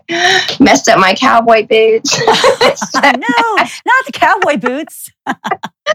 [0.61, 2.17] messed up my cowboy boots.
[2.27, 2.31] no,
[3.03, 5.11] not the cowboy boots.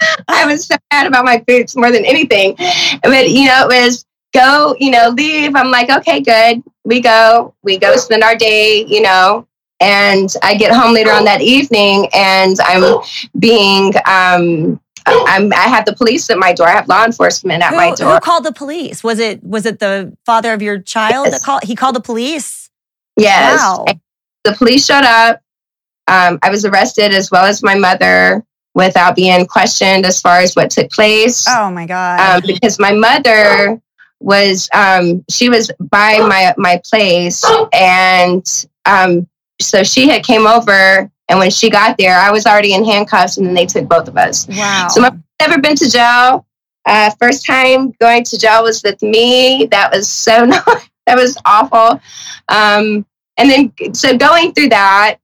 [0.27, 2.55] I was so mad about my boots more than anything.
[3.03, 5.55] But, you know, it was go, you know, leave.
[5.55, 6.63] I'm like, okay, good.
[6.83, 9.47] We go, we go spend our day, you know,
[9.79, 13.01] and I get home later on that evening and I'm
[13.39, 16.67] being, um, I'm, I have the police at my door.
[16.67, 18.15] I have law enforcement at who, my door.
[18.15, 19.03] Who called the police?
[19.03, 21.39] Was it was it the father of your child yes.
[21.39, 21.63] that called?
[21.63, 22.69] He called the police.
[23.15, 23.59] Yes.
[23.59, 23.85] Wow.
[24.43, 25.41] The police showed up.
[26.09, 28.45] Um, I was arrested as well as my mother
[28.78, 31.45] without being questioned as far as what took place.
[31.49, 32.19] Oh my god!
[32.19, 33.82] Um, because my mother
[34.21, 38.45] was um, she was by my my place, and
[38.86, 39.28] um,
[39.59, 43.38] so she had came over and when she got there, I was already in handcuffs,
[43.38, 44.47] and then they took both of us.
[44.47, 44.88] Wow.
[44.89, 46.45] So I've never been to jail.
[46.86, 49.67] Uh, first time going to jail was with me.
[49.71, 50.47] That was so
[51.05, 52.01] that was awful.
[52.47, 53.05] Um,
[53.38, 55.17] and then so going through that,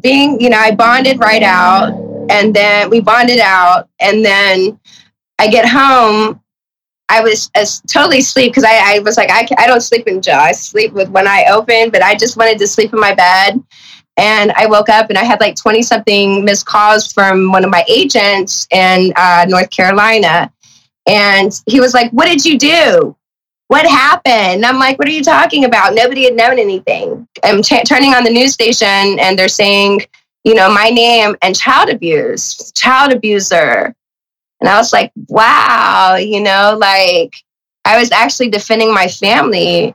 [0.00, 1.92] being you know, I bonded right out,
[2.30, 4.78] and then we bonded out, and then
[5.38, 6.40] I get home.
[7.08, 10.22] I was as totally asleep because I, I was like I, I don't sleep in
[10.22, 10.38] jail.
[10.38, 13.62] I sleep with one eye open, but I just wanted to sleep in my bed.
[14.16, 17.70] And I woke up and I had like 20 something missed calls from one of
[17.70, 20.52] my agents in uh, North Carolina.
[21.06, 23.16] And he was like, What did you do?
[23.68, 24.34] What happened?
[24.34, 25.94] And I'm like, What are you talking about?
[25.94, 27.26] Nobody had known anything.
[27.42, 30.00] I'm turning on the news station and they're saying,
[30.44, 33.94] you know, my name and child abuse, child abuser.
[34.60, 37.34] And I was like, wow, you know, like
[37.84, 39.94] I was actually defending my family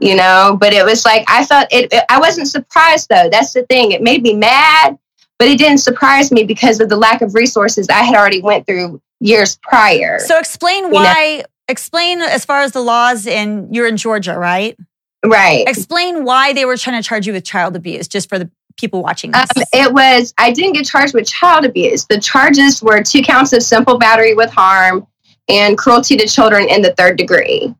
[0.00, 3.28] you know but it was like i thought it, it, i wasn't surprised though.
[3.30, 3.92] That's the thing.
[3.92, 4.98] It made me mad
[5.38, 8.66] but it didn't surprise me because of the lack of resources i had already went
[8.66, 10.18] through years prior.
[10.18, 11.44] So explain why know?
[11.68, 14.76] explain as far as the laws in you're in georgia right?
[15.24, 15.66] Right.
[15.66, 19.02] Explain why they were trying to charge you with child abuse just for the people
[19.02, 19.48] watching this.
[19.56, 23.52] Um, it was i didn't get charged with child abuse the charges were two counts
[23.52, 25.06] of simple battery with harm
[25.48, 27.74] and cruelty to children in the third degree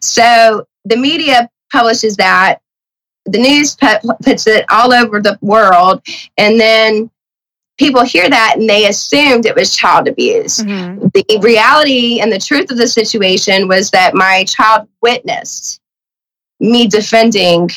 [0.00, 2.58] so the media publishes that.
[3.26, 3.76] The news
[4.22, 6.02] puts it all over the world.
[6.36, 7.10] And then
[7.78, 10.58] people hear that and they assumed it was child abuse.
[10.58, 11.08] Mm-hmm.
[11.14, 15.80] The reality and the truth of the situation was that my child witnessed
[16.58, 17.70] me defending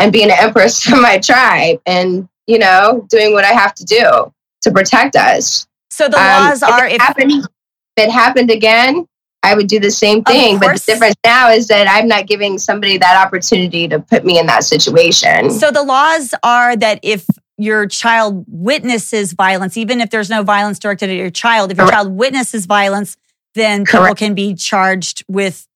[0.00, 3.84] and being an empress for my tribe and, you know, doing what I have to
[3.84, 4.32] do
[4.62, 5.66] to protect us.
[5.90, 9.06] So the laws um, are if, it happened, if it happened again,
[9.42, 10.58] I would do the same thing.
[10.58, 14.38] But the difference now is that I'm not giving somebody that opportunity to put me
[14.38, 15.50] in that situation.
[15.50, 17.26] So the laws are that if
[17.56, 21.86] your child witnesses violence, even if there's no violence directed at your child, if your
[21.86, 21.96] Correct.
[21.96, 23.16] child witnesses violence,
[23.54, 24.18] then people Correct.
[24.18, 25.66] can be charged with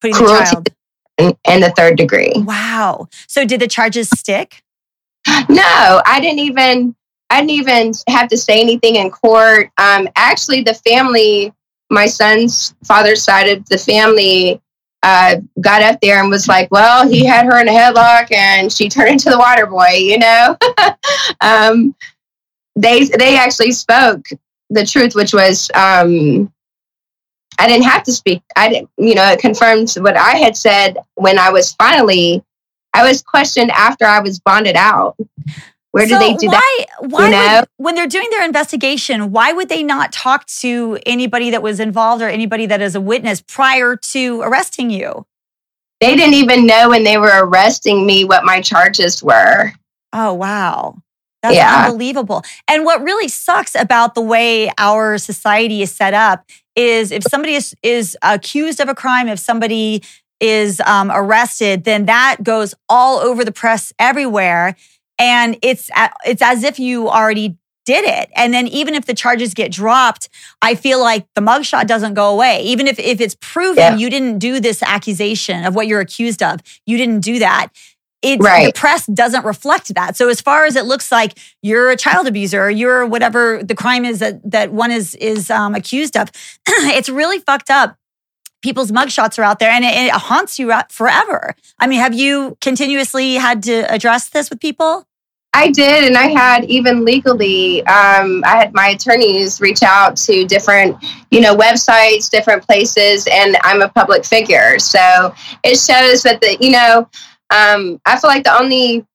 [0.00, 0.68] putting Cruelty the child
[1.18, 2.32] in, in the third degree.
[2.36, 3.08] Wow.
[3.26, 4.62] So did the charges stick?
[5.48, 6.94] No, I didn't even
[7.30, 9.70] I didn't even have to say anything in court.
[9.78, 11.52] Um, actually, the family
[11.90, 14.60] my son's father's side of the family
[15.02, 18.72] uh, got up there and was like, well, he had her in a headlock and
[18.72, 20.56] she turned into the water boy, you know?
[21.40, 21.94] um,
[22.76, 24.24] they, they actually spoke
[24.70, 26.50] the truth, which was, um,
[27.58, 28.42] I didn't have to speak.
[28.56, 32.42] I didn't, you know, it confirmed what I had said when I was finally,
[32.92, 35.16] I was questioned after I was bonded out.
[35.92, 36.86] Where so do they do why, that?
[37.08, 37.60] Why, you know?
[37.60, 41.78] would, when they're doing their investigation, why would they not talk to anybody that was
[41.78, 45.24] involved or anybody that is a witness prior to arresting you?
[46.00, 49.72] They didn't even know when they were arresting me what my charges were.
[50.12, 50.96] Oh, wow.
[51.42, 51.84] That's yeah.
[51.84, 52.42] unbelievable.
[52.66, 56.44] And what really sucks about the way our society is set up
[56.76, 60.02] is if somebody is, is accused of a crime, if somebody
[60.40, 64.74] is um, arrested, then that goes all over the press everywhere
[65.18, 65.90] and it's
[66.26, 68.30] it's as if you already did it.
[68.34, 70.28] And then even if the charges get dropped,
[70.62, 72.62] I feel like the mugshot doesn't go away.
[72.62, 73.96] Even if, if it's proven Yeah.
[73.96, 77.68] you didn't do this accusation of what you're accused of, you didn't do that.
[78.24, 78.74] It's, Right.
[78.74, 80.16] The press doesn't reflect that.
[80.16, 83.74] So as far as it looks like you're a child abuser, or you're whatever the
[83.74, 86.30] crime is that that one is is um, accused of,
[86.66, 87.96] it's really fucked up.
[88.62, 91.54] People's mugshots are out there, and it, it haunts you forever.
[91.78, 95.06] I mean, have you continuously had to address this with people?
[95.54, 100.44] I did, and I had even legally, um, I had my attorneys reach out to
[100.46, 100.96] different,
[101.30, 106.56] you know, websites, different places, and I'm a public figure, so it shows that the,
[106.60, 107.08] you know,
[107.54, 109.06] um, I feel like the only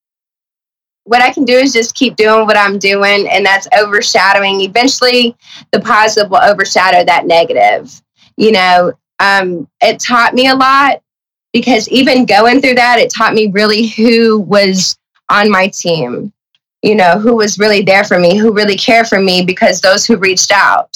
[1.04, 4.62] what I can do is just keep doing what I'm doing, and that's overshadowing.
[4.62, 5.36] Eventually,
[5.72, 7.92] the positive will overshadow that negative.
[8.38, 11.02] You know, um, it taught me a lot
[11.52, 14.98] because even going through that, it taught me really who was
[15.30, 16.32] on my team,
[16.82, 20.06] you know, who was really there for me, who really cared for me because those
[20.06, 20.96] who reached out.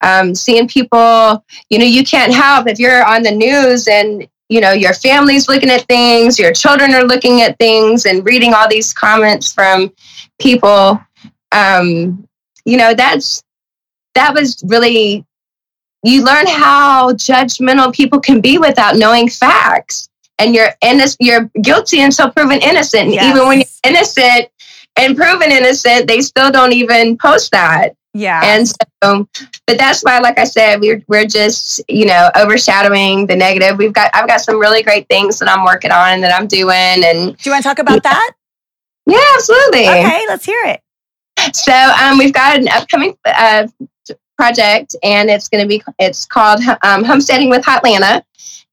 [0.00, 4.60] Um, seeing people, you know, you can't help if you're on the news and, you
[4.60, 8.68] know, your family's looking at things, your children are looking at things and reading all
[8.68, 9.92] these comments from
[10.40, 11.00] people.
[11.52, 12.26] Um,
[12.64, 13.42] you know, that's,
[14.14, 15.24] that was really,
[16.02, 22.02] you learn how judgmental people can be without knowing facts and you're innocent, you're guilty
[22.02, 23.04] until proven innocent.
[23.04, 23.34] And Yes.
[23.34, 24.48] even when you're innocent
[24.96, 27.94] and proven innocent, they still don't even post that.
[28.14, 28.40] Yeah.
[28.44, 29.28] And so,
[29.66, 33.76] but that's why, like I said, we're we're just you know overshadowing the negative.
[33.76, 36.46] We've got I've got some really great things that I'm working on and that I'm
[36.46, 38.30] doing, and Do you want to talk about that?
[39.06, 39.88] yeah, absolutely.
[39.88, 40.80] Okay, let's hear it.
[41.54, 43.66] So um, we've got an upcoming uh,
[44.38, 48.22] project, and it's going to be it's called um, Homesteading with Hotlanta.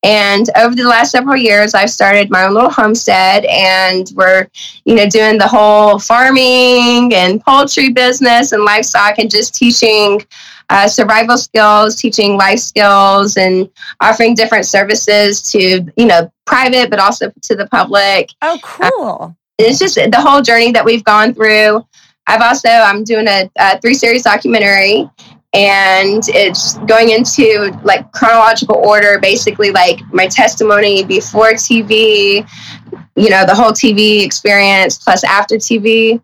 [0.04, 4.48] And over the last several years, I've started my own little homestead, and we're
[4.86, 10.26] you know doing the whole farming and poultry business and livestock, and just teaching.
[10.74, 16.98] Uh, survival skills, teaching life skills, and offering different services to you know private, but
[16.98, 19.36] also to the public Oh, cool.
[19.58, 21.86] it's just the whole journey that we've gone through.
[22.26, 25.10] I've also I'm doing a, a three series documentary,
[25.54, 32.48] and it's going into like chronological order, basically like my testimony before TV,
[33.16, 36.22] you know, the whole TV experience plus after TV.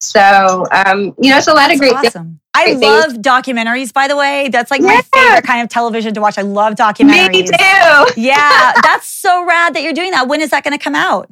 [0.00, 2.06] So um, you know, it's a lot of That's great things.
[2.16, 2.40] awesome.
[2.54, 2.80] I things.
[2.80, 4.48] love documentaries, by the way.
[4.48, 6.36] That's like my favorite kind of television to watch.
[6.38, 7.46] I love Me documentaries.
[7.48, 8.20] too.
[8.20, 10.26] Yeah, that's so rad that you're doing that.
[10.26, 11.28] When is that going to come out?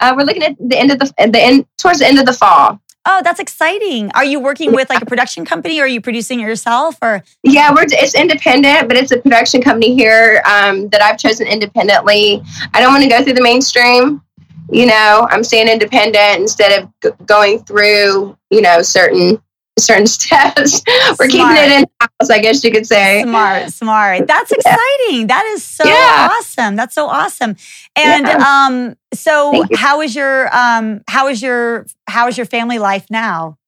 [0.00, 2.32] Uh, we're looking at the end of the the end towards the end of the
[2.32, 2.78] fall.
[3.06, 4.10] Oh, that's exciting.
[4.14, 7.22] Are you working with like a production company or are you producing it yourself or
[7.42, 12.42] Yeah, we're it's independent, but it's a production company here um, that I've chosen independently.
[12.72, 14.22] I don't want to go through the mainstream.
[14.70, 19.42] You know, I'm staying independent instead of g- going through you know certain
[19.78, 20.82] certain steps.
[21.18, 23.22] we're keeping it in house, I guess you could say.
[23.22, 24.26] smart, smart.
[24.26, 25.26] That's exciting.
[25.28, 26.28] That is so Yeah.
[26.30, 26.76] awesome.
[26.76, 27.56] That's so awesome.
[27.96, 28.44] And Yeah.
[28.66, 33.58] um so how is your um how is your how is your family life now?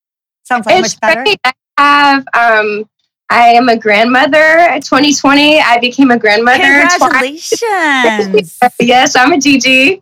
[0.43, 1.23] Sounds like it's much better.
[1.23, 1.39] great.
[1.43, 2.25] I have.
[2.33, 2.89] Um,
[3.29, 4.69] I am a grandmother.
[4.79, 6.63] 2020, I became a grandmother.
[6.63, 8.57] Congratulations.
[8.79, 9.95] yes, I'm a GG.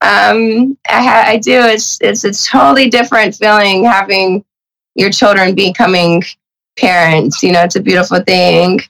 [0.00, 1.52] Um, I, ha- I do.
[1.60, 4.44] It's it's a totally different feeling having
[4.94, 6.22] your children becoming
[6.78, 7.42] parents.
[7.42, 8.80] You know, it's a beautiful thing,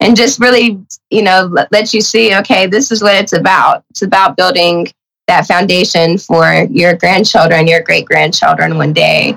[0.00, 2.34] and just really, you know, let, let you see.
[2.36, 3.84] Okay, this is what it's about.
[3.90, 4.88] It's about building
[5.26, 9.36] that foundation for your grandchildren, your great grandchildren one day.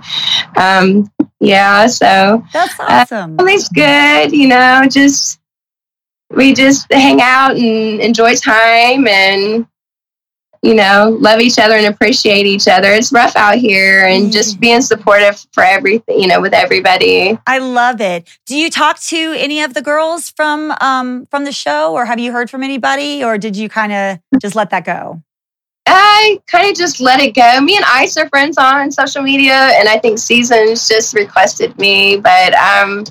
[0.58, 1.10] Um,
[1.40, 1.88] yeah.
[1.88, 3.38] So That's awesome.
[3.38, 4.32] family's good.
[4.32, 5.40] You know, just
[6.30, 9.68] we just hang out and enjoy time and
[10.62, 12.92] you know love each other and appreciate each other.
[12.92, 17.38] It's rough out here and just being supportive for everything you know with everybody.
[17.48, 18.28] I love it.
[18.46, 22.20] Do you talk to any of the girls from um from the show or have
[22.20, 25.22] you heard from anybody or did you kind of just let that go?
[25.90, 27.62] i kind of just let it go.
[27.62, 32.18] Me and ice are friends on social media and i think seasons just requested me
[32.18, 33.06] but um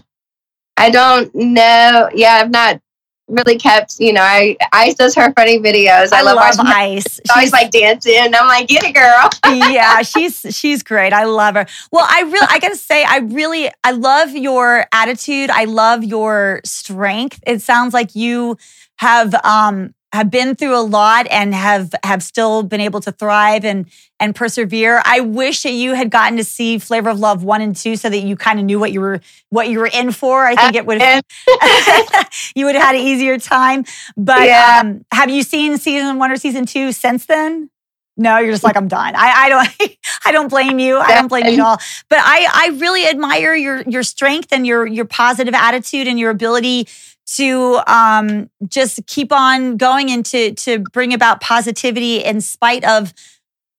[0.77, 2.11] i don't know.
[2.15, 2.81] Yeah i've not
[3.29, 6.73] really kept you know i ice does her funny videos i, love, watching her.
[6.73, 7.05] Ice.
[7.05, 11.13] She's always like dancing and i'm like get it girl yeah, she's she's great.
[11.13, 11.67] I love her.
[11.93, 15.51] Well, I really I got to say I really I love your attitude.
[15.51, 17.43] I love your strength.
[17.47, 18.57] It sounds like you
[18.97, 23.65] have um have been through a lot and have have still been able to thrive
[23.65, 23.87] and
[24.19, 25.03] and persevere.
[25.05, 28.09] I wish that you had gotten to see Flavor of Love 1 and 2 so
[28.09, 30.45] that you kind of knew what you were what you were in for.
[30.47, 31.23] I think it would And
[32.57, 33.85] you would have had an easier time.
[34.17, 34.81] But Yeah.
[34.81, 37.71] um have you seen season 1 or season 2 since then?
[38.17, 39.15] No, you're just like I'm done.
[39.15, 40.99] I, I don't I don't blame you.
[40.99, 41.79] I don't blame you at all.
[42.09, 46.31] But I I really admire your your strength and your your positive attitude and your
[46.31, 46.89] ability
[47.27, 53.13] to um, just keep on going and to to bring about positivity in spite of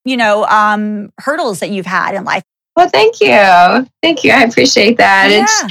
[0.05, 2.43] you know um, hurdles that you've had in life.
[2.75, 4.31] Well, thank you, thank you.
[4.31, 5.29] I appreciate that.
[5.31, 5.67] Yeah.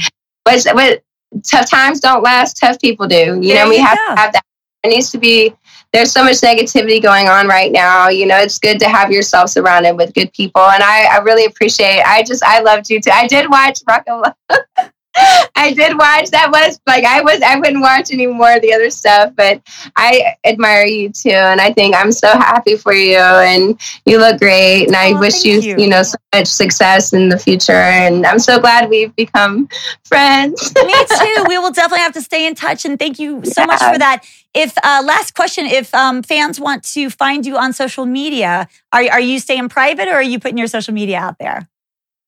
[0.49, 1.03] It's what,
[1.43, 2.57] tough times don't last.
[2.57, 3.15] Tough people do.
[3.15, 4.15] You there know, we have go.
[4.15, 4.43] to have that.
[4.83, 5.53] There needs to be.
[5.93, 8.09] There's so much negativity going on right now.
[8.09, 11.45] You know, it's good to have yourself surrounded with good people, and I, I really
[11.45, 12.01] appreciate.
[12.01, 13.11] I just, I loved you too.
[13.11, 14.91] I did watch Rock and Love.
[15.55, 16.29] I did watch.
[16.29, 17.41] That was like I was.
[17.41, 19.61] I wouldn't watch any more of the other stuff, but
[19.95, 24.39] I admire you too, and I think I'm so happy for you, and you look
[24.39, 27.71] great, and I oh, wish you, you, you know, so much success in the future.
[27.71, 29.67] And I'm so glad we've become
[30.03, 30.73] friends.
[30.75, 31.33] Me too.
[31.47, 33.65] We will definitely have to stay in touch, and thank you so yeah.
[33.65, 34.23] much for that.
[34.53, 39.03] If uh, last question, if um, fans want to find you on social media, are
[39.11, 41.67] are you staying private or are you putting your social media out there?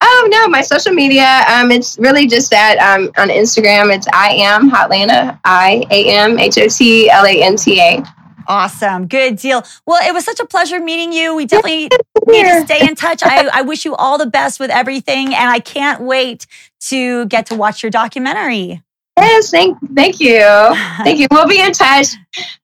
[0.01, 1.43] Oh no, my social media.
[1.47, 3.93] Um, it's really just that um, on Instagram.
[3.93, 5.39] It's I am Hotlanta.
[5.43, 8.03] I A M H O T L A N T A.
[8.47, 9.07] Awesome.
[9.07, 9.63] Good deal.
[9.85, 11.35] Well, it was such a pleasure meeting you.
[11.35, 11.89] We definitely
[12.27, 13.21] need to stay in touch.
[13.23, 16.47] I, I wish you all the best with everything, and I can't wait
[16.87, 18.81] to get to watch your documentary.
[19.19, 20.39] Yes, thank, thank you.
[21.03, 21.27] Thank you.
[21.29, 22.07] We'll be in touch.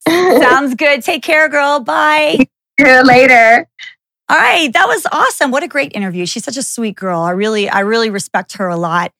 [0.08, 1.04] Sounds good.
[1.04, 1.82] Take care, girl.
[1.82, 2.38] Bye.
[2.80, 3.68] See you later.
[4.28, 5.52] All right, that was awesome.
[5.52, 6.26] What a great interview.
[6.26, 7.22] She's such a sweet girl.
[7.22, 9.14] I really, I really respect her a lot.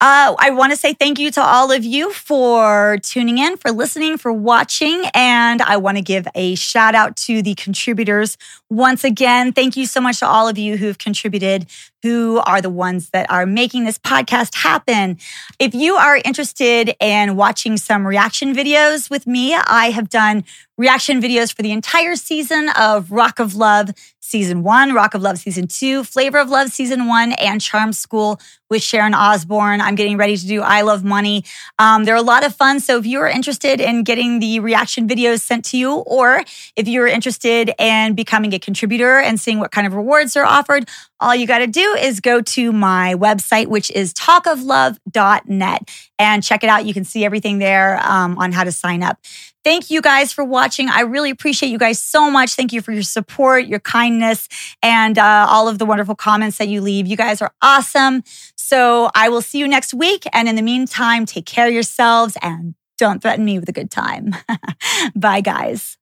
[0.00, 3.72] Uh, I want to say thank you to all of you for tuning in, for
[3.72, 5.04] listening, for watching.
[5.12, 8.36] And I want to give a shout out to the contributors
[8.70, 9.52] once again.
[9.52, 11.66] Thank you so much to all of you who've contributed,
[12.04, 15.18] who are the ones that are making this podcast happen.
[15.58, 20.44] If you are interested in watching some reaction videos with me, I have done
[20.76, 23.90] reaction videos for the entire season of Rock of Love
[24.28, 28.40] season one, Rock of Love season two, Flavor of Love season one, and Charm School
[28.70, 29.80] with Sharon Osbourne.
[29.80, 31.44] I'm getting ready to do I Love Money.
[31.78, 32.80] Um, they're a lot of fun.
[32.80, 36.44] So if you are interested in getting the reaction videos sent to you, or
[36.76, 40.88] if you're interested in becoming a contributor and seeing what kind of rewards are offered,
[41.20, 46.62] all you got to do is go to my website, which is talkoflove.net, and check
[46.62, 46.84] it out.
[46.84, 49.18] You can see everything there um, on how to sign up.
[49.64, 50.88] Thank you guys for watching.
[50.88, 52.54] I really appreciate you guys so much.
[52.54, 54.48] Thank you for your support, your kindness,
[54.82, 57.06] and uh, all of the wonderful comments that you leave.
[57.06, 58.22] You guys are awesome.
[58.56, 60.24] So I will see you next week.
[60.32, 63.90] And in the meantime, take care of yourselves and don't threaten me with a good
[63.90, 64.34] time.
[65.14, 65.97] Bye, guys.